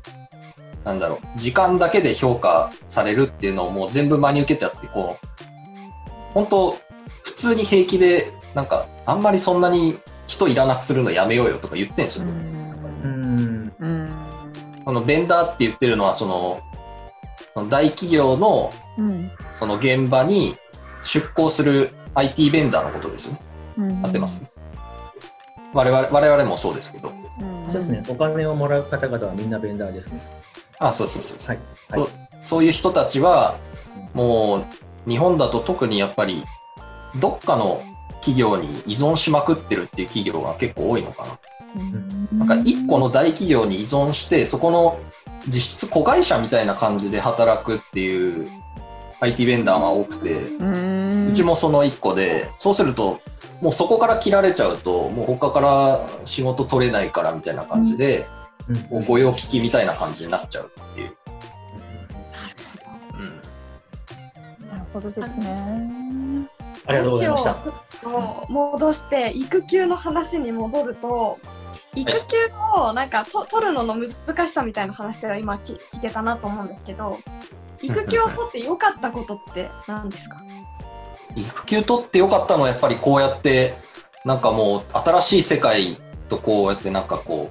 [0.85, 5.27] なんだろう、時間だけで評価されるっていうのをもう全部真に受けちゃって、こう、
[6.33, 6.77] 本当
[7.23, 9.97] 普通に平気で、なんか、あんまりそんなに
[10.27, 12.25] 人いらなくするのやめようよとか言ってんですよ。
[12.25, 12.60] うん
[13.81, 14.11] うん。
[14.85, 16.61] このベンダーって言ってるのは、その、
[17.55, 19.31] その大企業のうん。
[19.55, 20.57] その現場に
[21.03, 23.41] 出向する IT ベンダーのことですよね。
[23.79, 24.07] うん。
[24.07, 24.45] 合ってます
[25.73, 27.09] 我々我々もそうですけど。
[27.09, 27.71] うん。
[27.71, 28.03] そうですね。
[28.09, 30.21] お金をもらう方々はみんなベンダーですね。
[30.79, 31.57] あ、そうそうそうそう。
[31.57, 31.65] はい。
[31.89, 32.09] そう
[32.43, 33.57] そういう人たちは、
[34.15, 34.65] も
[35.07, 36.45] う日本だと特にやっぱり
[37.19, 37.83] どっかの
[38.15, 41.39] 企業に依存しまくってるっていう企業が結構多いのか
[41.75, 42.45] な。
[42.45, 44.99] なんか一個の大企業に依存して、そこの
[45.47, 48.49] 実質子会社みたいな感じで働くっていう
[49.21, 53.21] IT ベンダーが多くて、うちもその一個で、そうすると、
[53.61, 58.41] もうそこから切られちゃうと、もう他から仕事取れないからみたいな感じで、うん
[58.91, 61.17] もう御用聞きみたいな感じになっちゃうっていう。
[63.15, 63.23] う
[64.65, 66.49] んなるほどですね。
[66.87, 67.55] ありがとうございました。
[67.55, 71.39] 話をちょっと戻して育休の話に戻ると
[71.95, 72.37] 育休
[72.77, 77.19] をなんかと取るのの難しさみたいな話は今き聞けたなと思うんですけど
[77.83, 80.43] 育休を取って良かったことって何ですか？
[81.35, 83.75] 育休取ってよかったのはやっぱりこうやって
[84.25, 85.97] なんかもう新しい世界
[86.29, 87.51] とこうやってなんかこ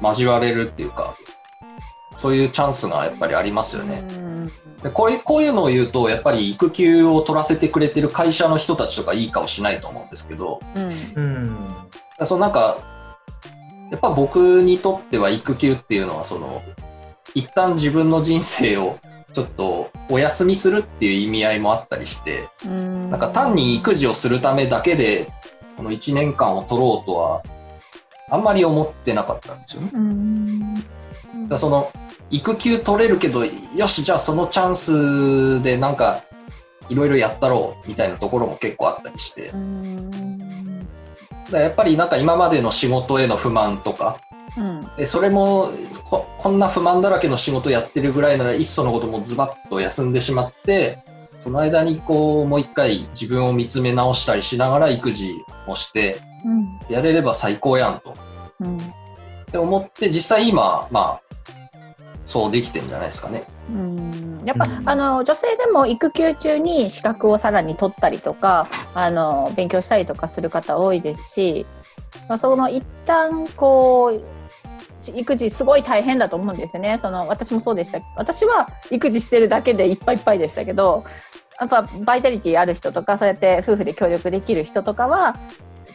[0.00, 1.16] う交われるっていうか
[2.16, 4.02] そういうチャンスがやっぱりありますよね。
[4.82, 11.56] でこういうこういうのを言うとやっぱり育休を取らせてくれてる会社の人たちとかいい顔しないと思うんですけどうんうん。
[12.24, 12.78] そのなんか
[13.90, 16.62] やっぱ僕にとっては育休っていうのはその
[17.34, 18.98] 一旦自分の人生を
[19.32, 23.10] ちょっとお休みするっていう意味合いもあったりしてうん。
[23.10, 25.30] なんか単に育児をするためだけで
[25.76, 27.42] この1年間を取ろうとは
[28.30, 29.90] あんまり思ってなかったんですよね。
[29.94, 30.74] うん。
[31.48, 31.92] だその
[32.30, 36.22] 育休取れるけどよしじゃあそのチャンスでなんか
[36.88, 39.52] いろいろやったろうみたいなところも結構あったりして
[41.52, 44.20] らやっぱりなんか今までの仕事への不満とか
[44.56, 44.88] うん。
[44.96, 45.70] でそれも
[46.04, 51.02] ここんな不満だらけの仕事やってるぐらいならいっそのこともズバッと休んでしまって
[51.38, 55.34] その間にこうもう一回自分を見つめ直したりしながら育児
[55.66, 56.78] もしてうん。
[56.88, 58.14] やれれば最高やんと。
[58.60, 58.76] うん。
[58.78, 58.80] っ
[59.50, 61.28] て思って実際今まあ
[62.28, 63.44] そうできてんじゃないですかね。
[63.70, 64.42] うん。
[64.44, 64.88] やっぱ、うん。
[64.88, 71.64] あの女性でも育休中に資格をさらに取ったりとかあの勉強したりとかする方多いですし、
[72.28, 74.22] まあ、その一旦こう
[75.18, 76.98] 育児すごい大変だと思うんですよね。
[77.00, 78.02] その私もそうでした。
[78.14, 81.04] 私は育児してるだけでいっぱいいっぱいでしたけど
[81.58, 85.38] やっぱバイタリティある人とかそうやって夫婦で協力できる人とかは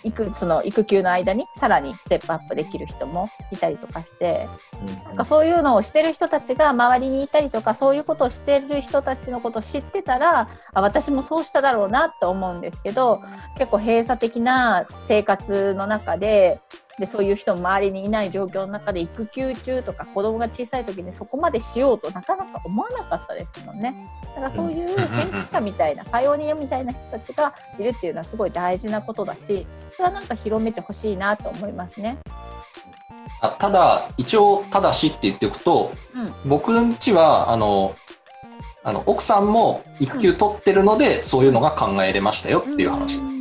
[0.04, 4.47] 育その育休の間にさらにステップアップできる人もいたりとかして
[5.06, 13.22] なんかそういうのをしてる人たちが周りにいたりとかそういうことをしてる人たちのことを知ってたらあ私もそうしただろうなって思うんですけど
[13.58, 16.60] 結構閉鎖的な生活の中で
[17.00, 24.08] でそういう人も周りにいない状況の中で育休中とか子供が小さい時にそこまでしようとなかなか思わなかったですもんね。
[24.36, 32.18] だからそういう先駆者みたいなパイオニアみたいな人たちがいるっていうのはすごい大事なことだしそれはなんか広めてほしいなと思いますね。
[33.41, 37.96] あただ一応ただしって言っておくと、うん僕んちはあの
[38.84, 43.34] あの奥さんも育休取ってるので、そういうのが考えれましたよっていう話です。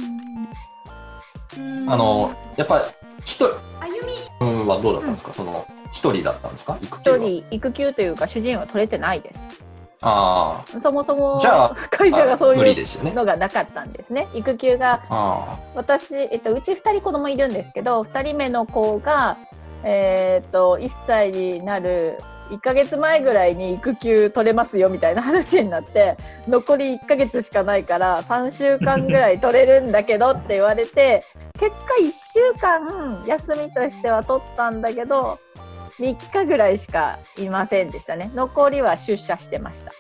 [1.89, 2.83] あのやっぱ
[3.25, 3.49] 一人。
[3.81, 4.12] 歩み。
[4.41, 6.77] うんはどうだったんですか、その一人だったんですか？
[6.81, 9.64] 育休一は人育休というか主人は取れてないです。
[10.05, 14.27] あそもそもじゃあ 会社がそういうのがなかったんですね。
[14.35, 15.01] 育休が。
[15.09, 19.37] あ私、えっと、うち2人子供いるんですけど2人目の子が、
[19.85, 22.18] えーっと1歳になる
[22.53, 31.25] 1ヶ月前ぐらいに育休取れますよみたいな話になって残り1ヶ月しかないから3週間ぐらい取れるんだけどって言われて
[31.59, 35.39] 結果1週間休みとしては取ったんだけど
[35.99, 38.31] 3日ぐらいしかいませんでしたね。
[38.35, 39.93] 残りは出社してました。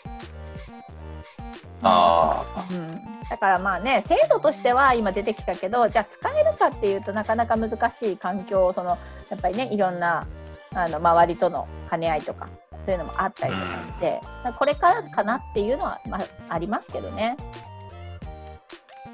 [1.82, 2.94] あうん、
[3.28, 8.98] だからまあね制度としては今出てきたけどじゃあ使えるかっていうとなかなか難しい環境その
[9.30, 10.26] やっぱりねいろんな
[10.74, 12.48] あの周りとの兼ね合いとか
[12.84, 14.20] そういうのもあったりとかして、
[14.58, 17.36] これからかなっていうのは、まあ、ありますけどね。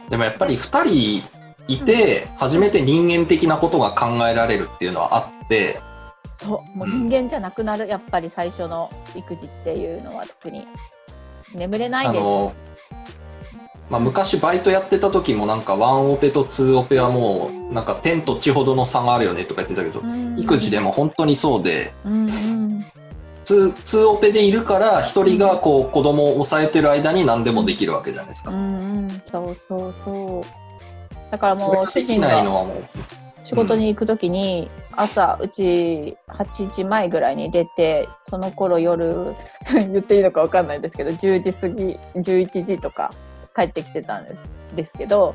[0.08, 1.22] でもやっぱり二人
[1.68, 5.80] いて初めて人間的なことが考えられるっていうのはあって
[6.24, 10.66] そうもう人間じゃなくなるやっぱり最初の育児っていうのは特に
[11.54, 12.18] 眠れないで
[12.50, 12.67] す。
[13.90, 20.38] まあ、昔バイトやってた時もなんかワンオペとツーオペはもうなんか天と地ほどの差があるよねとか言ってたけどうん。
[20.38, 22.86] 育児でも本当にそうでうんうん
[23.44, 28.50] ツーツーオペでいるから一人がこう子供を抑えてる間に何でもできるわけじゃないですか。
[28.50, 29.08] うんうん。
[29.08, 31.30] そうそうそう。
[31.30, 32.84] だからもう主人がないのはもう
[33.44, 39.34] 仕事に行く時に朝うち8時前ぐらいに出てその頃夜
[39.72, 43.10] 言っていいのか分かんないですけど10時過ぎ11時とか
[43.58, 45.34] 帰ってきてたんですですけど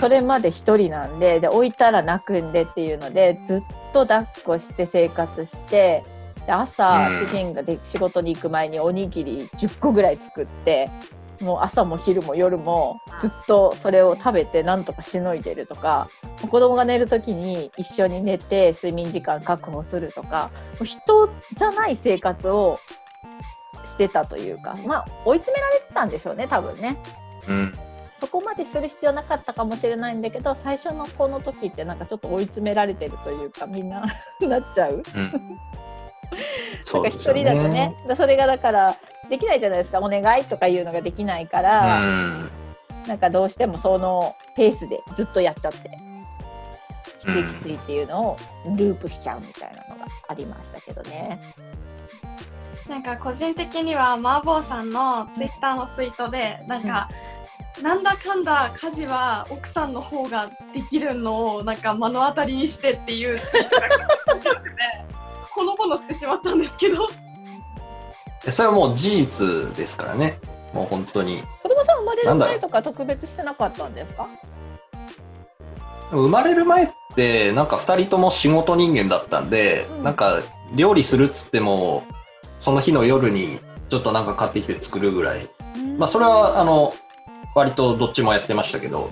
[0.00, 3.60] それまで一人なんでで置いたら泣くんでっていうのでずっ
[3.92, 6.04] と抱っこして生活して
[6.46, 10.90] で朝うん主人がで仕事に行く前におにぎり10個ぐらい作って
[11.40, 16.10] もう朝も昼も夜もずっとそれを食べてなんとかしのいでるとか
[16.50, 22.78] 子供が寝る時に一緒に寝て睡眠時間確保するとかもう人じゃない生活を
[23.86, 26.98] してたというかまあ追い詰められてたんでしょうね多分ね。
[27.48, 27.72] うん
[28.20, 34.04] そこまでする必要なかったかもしれないんだけど最初の子の時ってなんかちょっと追い詰められてるというかみんな
[34.42, 35.02] なっちゃう。
[35.16, 35.58] うん
[36.92, 37.92] なんか一人だとね。
[38.06, 38.94] だそれがだから
[39.28, 42.50] できないじゃないですかお願いとかいうのができないから、うん
[43.06, 45.98] なんかどうしてもそのペースでずっとやっちゃって
[47.18, 48.36] きついきついっていうのを
[48.76, 51.54] ループしちゃうみたいなのがありましたけどね。
[52.90, 57.08] なんか個人的にはマーボーさんのツイッターのツイートでなんか、
[57.80, 63.88] なんだかんだ家事は奥さんの方ができるのをなんか目の当たりにしてっていうツイートが
[64.34, 64.70] 面白くて
[65.50, 67.08] ほのぼのしてしまったんですけど。
[68.50, 70.40] それはもう事実ですからね。
[70.74, 71.44] もう本当に。
[71.62, 74.26] 子供さん生まれる前とか特別してなかったんですか？
[76.10, 80.04] 生まれる前っって、なんか二人とも仕事人間だったんで、うん。
[80.04, 80.40] なんか
[80.74, 82.04] 料理するっつっても、
[82.60, 83.58] その日の夜に
[83.88, 85.48] ちょっとなんか買ってきて作るぐらい。
[85.98, 86.94] まあそれは、あの、
[87.56, 89.10] 割とどっちもやってましたけど、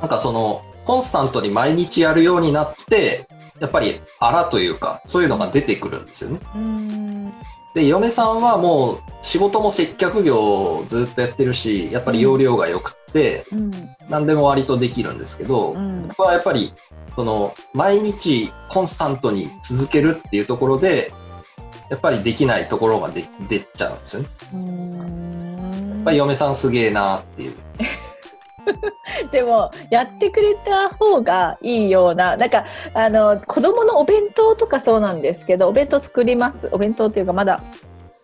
[0.00, 3.26] なんかその、コンスタントに毎日やるようになって、
[3.58, 6.40] やっぱりあらというか、そういうのが出てくるんですよね。
[7.74, 13.70] で、嫁さんはもう仕事も接客業をずっとやってるし、やっぱり容量が良くって、うん。
[14.08, 16.06] 何でも割とできるんですけど、うん。
[16.08, 16.72] ここはやっぱり、
[17.14, 21.12] その、毎日コンスタントに続けるっていうところで、
[21.90, 24.28] やっぱりできないところがで出ちゃうんですよね。
[24.54, 24.98] うん
[25.98, 27.54] やっぱり嫁さんすげえなっていう。
[29.32, 37.62] でもやってくれた方がいいようななんかあの子供のお弁当とかそうなんですけどお弁当作りますお弁当っていうかまだ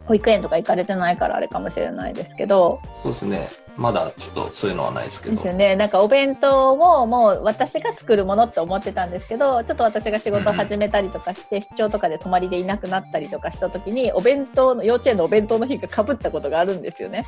[0.05, 3.49] 保育園とか行かれてないからあれかもしれないですけどそうですね。
[3.77, 5.47] まだちょっとそういうのはないですけどです。
[5.49, 17.27] よねなんかお弁当ももう私が作るものって思ってたんですけどちょっと私が仕事を始めたりとかして、出張とかで泊まりでいなくなったりとかした時にお弁当の幼稚園のお弁当の日がかぶったことがあるんですよね。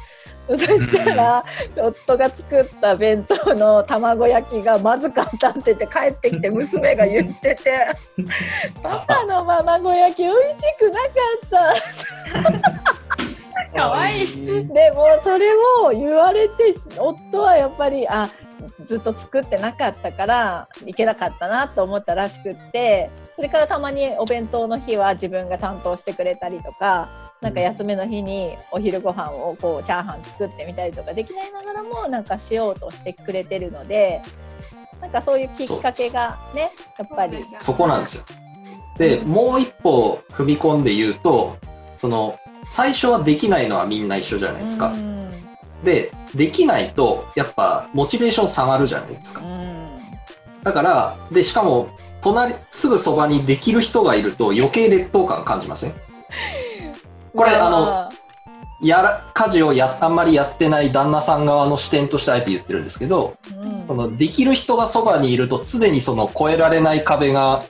[0.48, 1.44] そしたら、
[1.76, 7.86] 夫が作った弁当の卵焼きがまずかったって言って帰ってきて娘が言ってて
[8.82, 11.08] 「パパの卵焼き美味しくなか
[11.46, 12.96] った」
[13.74, 14.46] かわいい。
[14.46, 15.52] でもそれ
[15.82, 18.28] を言われて夫はやっぱりあ
[18.86, 27.08] ずっと作ってなかったからいけなかったなと思ったらしくってそれからたまにお弁当の日は自分が担当してくれたりとか
[27.40, 34.22] なんか休みの日にお昼ご飯をこうチャーハン作ってみたりとかできないながらもなんかしようとしてくれてるので
[35.00, 37.38] なんかそういうきっかけがねやっぱり。
[37.60, 38.24] そこなんですよ。
[38.98, 41.56] で、もう一歩踏み込んで言うと、
[41.98, 42.38] その、
[42.68, 44.92] 最初はできないのはみんな一緒じゃないですか。
[44.92, 45.16] うん
[45.84, 49.42] で、できないと、やっぱ、モチベーション下がるじゃないですか。
[49.42, 49.76] うん
[50.64, 51.88] だから、で、しかも、
[52.22, 55.94] 隣、すぐそばにできる人がいると余計劣等感感じません？
[57.36, 58.08] これあの
[58.82, 67.62] やら、家事をや、あんまりやってない旦那さん側の視点としてあえて言ってるんですけど、うんその、できる人がそばにいると常にその越えられない壁が、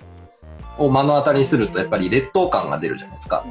[0.78, 3.44] を目の当たりにするとやっぱり劣等感が出るじゃないですか。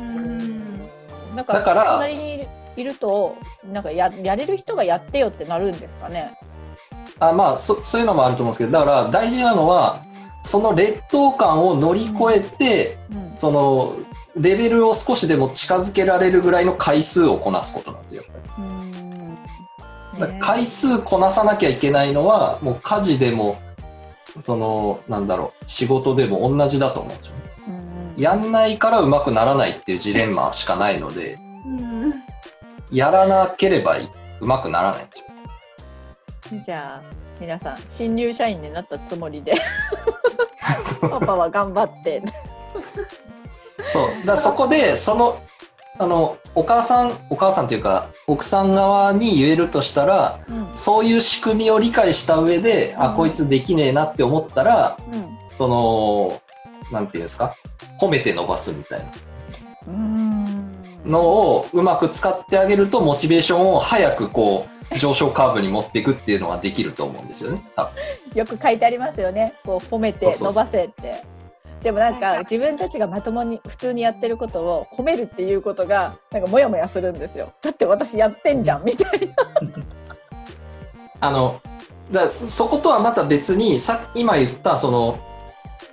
[1.36, 3.36] なんかだから隣にいると
[3.72, 6.38] なんかややれる人がやってよってなるんですかね？
[7.20, 10.04] あまあそ、そういうのもあると思うんですけど、だから大事なのは、
[10.44, 13.94] その劣等感を乗り越えて、うんその、
[14.36, 18.24] レベルを少しでも近づけられるぐらいの回数をこなすことなんですよ。
[18.58, 19.38] うん
[20.20, 23.62] だから回数こなさなきゃいけないのは、もう家事でも、
[24.42, 27.45] その、なんだろう、仕事でも同じだと思うんですよね。
[28.16, 32.14] うんやんないからうまくならないっていうジレンマしかないので、うん
[32.92, 33.96] やらなければ
[34.40, 36.62] うまくならないんですよ。
[36.66, 39.56] じゃあ皆さん新入社員になったつもりで
[41.02, 42.22] パパは頑張って。
[43.88, 44.26] そう。
[44.26, 45.40] だそこで、その、
[45.98, 56.42] あの、お母さん、お母さんっていうか、奥さん側に言えるとしたら、うんそういう仕組みを理解した上で、あ、うんこいつできねえなって思ったら、うんその、
[56.92, 57.56] なんていうんですか、
[58.00, 59.12] 褒めて伸ばすみたいな
[59.88, 60.72] うん
[61.06, 67.64] のをうまく使ってあげると、モチベーションを早くこう、上昇カーブに持っていくっていうのができると思うんですよね。
[68.34, 69.54] よく書いてありますよね。
[69.64, 71.24] こう褒めて伸そうそうそうばせって。
[71.82, 77.54] でもなんか自分たちがまともに普通にやってることを褒めるっていうことがなんかモヤモヤするんですよ。
[77.62, 79.36] だって私やってんじゃんみたいな。
[81.20, 81.62] あの、
[82.12, 85.20] だそことはまた別に、さ今言った、その、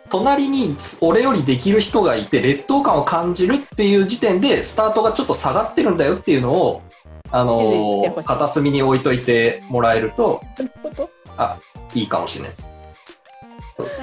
[0.09, 6.83] 隣に俺よりできる人がいて劣等感を感じるっていう時点でスタートがちょっと下がってるんだよっていうのを、
[7.31, 10.43] あの片隅に置いといてもらえると
[11.39, 11.59] あ
[11.95, 12.71] いいかもしれないです。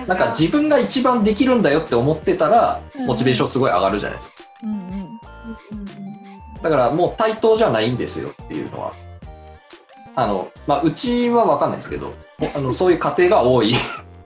[0.07, 4.35] なんか自分が一番できるんだよって思ってたらうんうんモチベーションすごい上がるじゃないですか。
[4.63, 5.19] うんうん
[6.61, 8.93] だからもう対等じゃないんですよっていうのは。
[10.15, 12.13] あの、まあ、うちはわかんないですけど、
[12.53, 13.75] あのそういう家庭が多いっ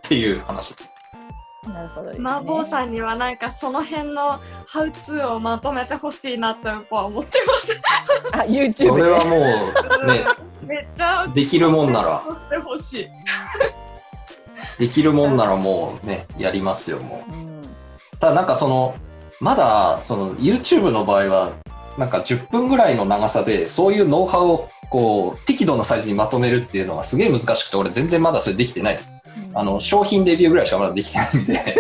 [0.02, 0.93] ていう話です。
[1.68, 2.30] なるほどですね。
[2.30, 7.82] 麻婆さんにはなんかその辺のハウツーをまとめてほしいなと僕は思ってます。
[8.32, 8.74] あ YouTube で。
[8.74, 9.38] それはも
[10.04, 10.26] うね、
[10.66, 13.10] めっちゃできるもんなら、してほしい。
[14.80, 17.32] できるもんならもうね、やりますよ、もう。
[17.32, 17.54] うん
[18.24, 18.96] ただなんかその、
[19.42, 21.52] まだ、その YouTube の場合は、
[21.98, 29.00] なんか10分ぐらいの長さで、そういうノウハウをこう、適度なサイズにまとめるっていうのがすげえ難しくて、俺全然まだそれできてない。
[29.54, 31.60] あの、商品レビューぐらいしかまだできてないんで。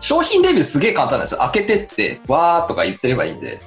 [0.00, 1.38] 商品レビューすげえ簡単なんですよ。
[1.40, 3.60] 開けてって、わーとか言ってればいいんで。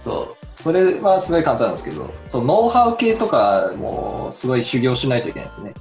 [0.00, 0.62] そう。
[0.62, 5.72] それはすごい簡単なんですけど、そう、ノウハウ系とかもすごい修行しないといけないですね。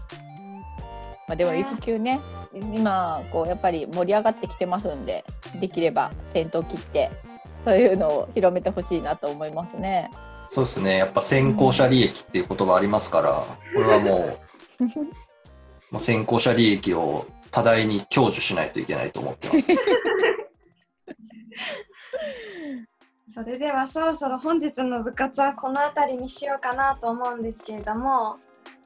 [1.28, 2.20] まあ、でも育休ね
[2.54, 5.26] 今こうやっぱり盛り上がってきてますんで
[5.60, 7.12] できれば先頭切って
[7.64, 10.12] そういうのを広めてほしいなと思いますね。
[10.48, 10.98] そうですね。
[10.98, 14.38] やっぱ先行者利益っていう言葉ありますから、これはも
[14.80, 14.84] う、
[15.92, 19.74] もう先行者利益を多大に享受しないといけないと思ってます。
[23.34, 28.38] それではそろそろ本日の部活はこの辺りにしようかなと思うんですけれども、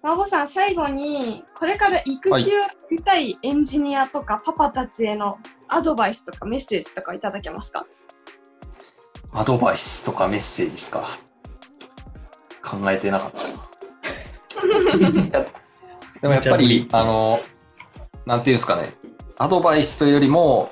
[0.01, 2.41] まぼさん最後にこれから育休を
[2.89, 5.38] 取りたいエンジニアとかパパたちへの
[5.68, 7.86] アドバイスとかメッセージとかいただけますか？
[9.32, 11.07] アドバイスとかメッセージですか？
[12.64, 13.39] 考えてなかった。
[16.22, 17.39] でもやっぱり、あの、
[18.26, 18.93] なんていうんですかね、
[19.38, 20.72] アドバイスというよりも、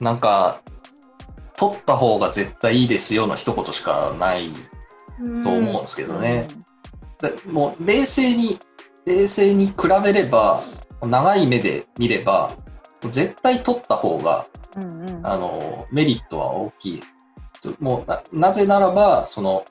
[0.00, 0.60] なんか、
[1.56, 4.50] 取った方が絶対いいですよの一言しかない
[5.42, 6.48] と思うんですけどね。
[7.20, 8.58] でもう冷静に、
[9.06, 10.60] 冷静に比べれば、
[11.02, 12.52] 長い目で見れば、
[13.10, 14.46] 絶対取った方が、
[14.76, 15.26] うんうん。
[15.26, 17.02] あの、メリットは大きい。
[17.80, 19.64] もうな、なぜならば、その、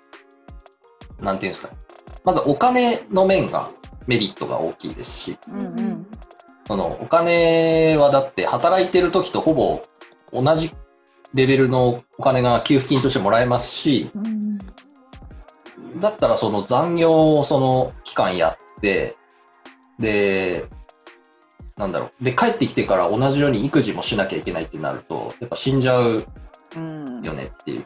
[1.20, 1.78] なんていうんですかね。
[2.24, 3.70] まずお金の面が
[4.08, 6.08] メリットが大きいですし、うんうん
[6.66, 9.84] そのお金はだって働いてる時とほぼ
[10.32, 10.72] 同じ
[11.34, 14.60] レベルのお金が給付金としてもらえますし、うん
[16.00, 19.16] だったらその残業をその期間やって、
[20.00, 20.66] で、
[21.78, 22.24] なんだろう。
[22.24, 26.26] で、帰ってきてから同じように育児もしなきゃいけないってなると、やっぱ死んじゃう
[26.76, 27.86] うんよねっていう。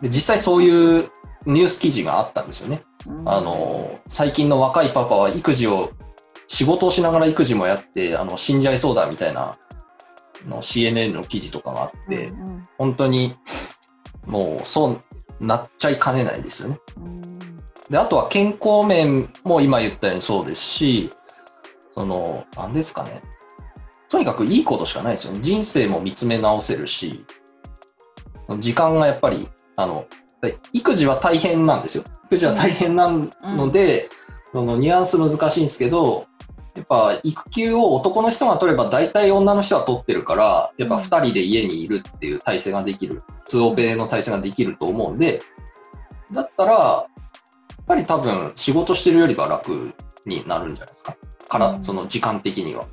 [0.00, 1.10] で、実際そういう
[1.46, 2.82] ニュース記事があったんですよね。
[3.24, 5.90] あの、最近の若いパパは育児を、
[6.48, 9.56] 仕事をしながら育児もやって、あの、死んじゃいそうだみたいな
[10.46, 13.34] の CNN の記事とかがあって、うんうん本当に
[14.26, 15.00] もうそう
[15.44, 16.78] なっちゃいかねないですよね。
[17.90, 21.12] で、あとは健康面も今言ったようにそうですし、
[21.94, 23.20] その、なんですかね。
[24.08, 25.40] とにかくいいことしかないですよね。
[25.42, 27.24] 人生も見つめ直せるし、
[28.58, 30.06] 時間がやっぱり、あの、で
[30.72, 32.04] 育児は大変なんですよ。
[32.26, 34.08] 育児は大変なので、
[34.52, 36.26] そのニュアンス難しいんですけど、
[36.74, 45.42] やっぱ育休を男の人が取れば大体女の人は取ってるから、やっぱ二人で家にいるっていう体制ができる、2オペの体制ができると思うんで、
[46.32, 49.92] だったら、やっぱり多分仕事してるよりは楽
[50.24, 51.16] になるんじゃないですか。
[51.48, 51.84] から、うん。
[51.84, 52.86] その時間的には。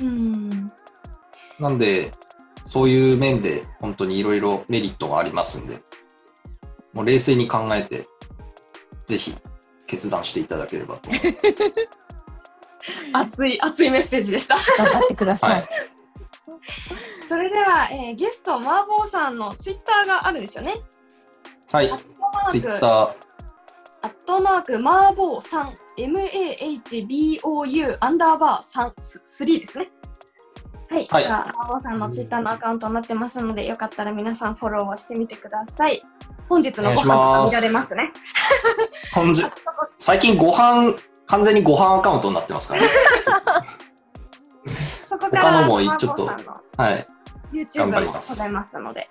[0.00, 0.70] うん。
[1.58, 2.12] なんで、
[2.66, 5.78] そういう面で本当にいろいろメリットがありますんで、
[6.94, 8.06] もう冷静に考えて、
[9.04, 9.34] ぜひ
[9.86, 11.36] 決断していただければと思います。
[13.12, 14.56] 熱い熱いメッセージでした。
[14.78, 15.50] 頑張ってください。
[15.52, 15.68] はい
[17.26, 20.74] それでは、えーゲストマーボーさんのツイッターがあるんですよね。
[21.72, 21.90] はい
[22.50, 22.90] ツイークッター、
[24.02, 29.88] アットマークマーボーさん MAHBOU アンダーバー3 3ですね。
[30.90, 36.02] はい、はいがさんのツイッターのアカウントになってますので、よかったら皆さんフォローをしてみてください。
[36.48, 38.12] 本日のご飯とか見られますね。
[39.14, 39.44] 本日
[39.96, 40.94] 最近ご飯、
[41.26, 42.88] 完全にご飯アカウントになってますからね。
[45.08, 47.06] そこから他のもちょっとはい。
[47.52, 49.08] YouTube ございますので、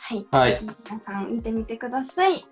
[0.00, 0.58] はい、はい
[0.90, 2.44] 皆さん見てみてください。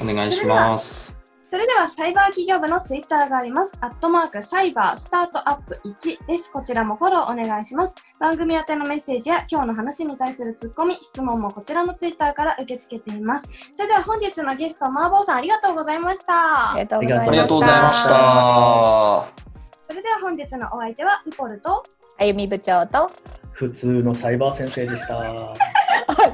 [0.00, 1.17] お願いします。
[1.50, 3.72] それではサイバー企業部のツイッターがあります。
[3.80, 6.52] アットマークサイバースタートアップ1です。
[6.52, 7.94] こちらもフォローお願いします。
[8.20, 13.48] 番組宛てのメッセージや今日の話に対するツッコミ、質問もこちらのツイッターから受け付けています。
[13.72, 16.74] それでは本日のゲスト、マーボーさんありがとうございましたあ。
[16.76, 17.30] りがとうございました。
[17.30, 18.08] ありがとうございました。
[19.88, 21.82] それでは本日のお相手は、ピポルと、
[22.18, 23.10] あゆみ部長と
[23.52, 25.18] 普通のサイバー先生でした。
[25.18, 25.54] あ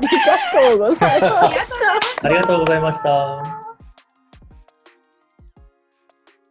[0.00, 3.60] りがとうございましたありがとうございました。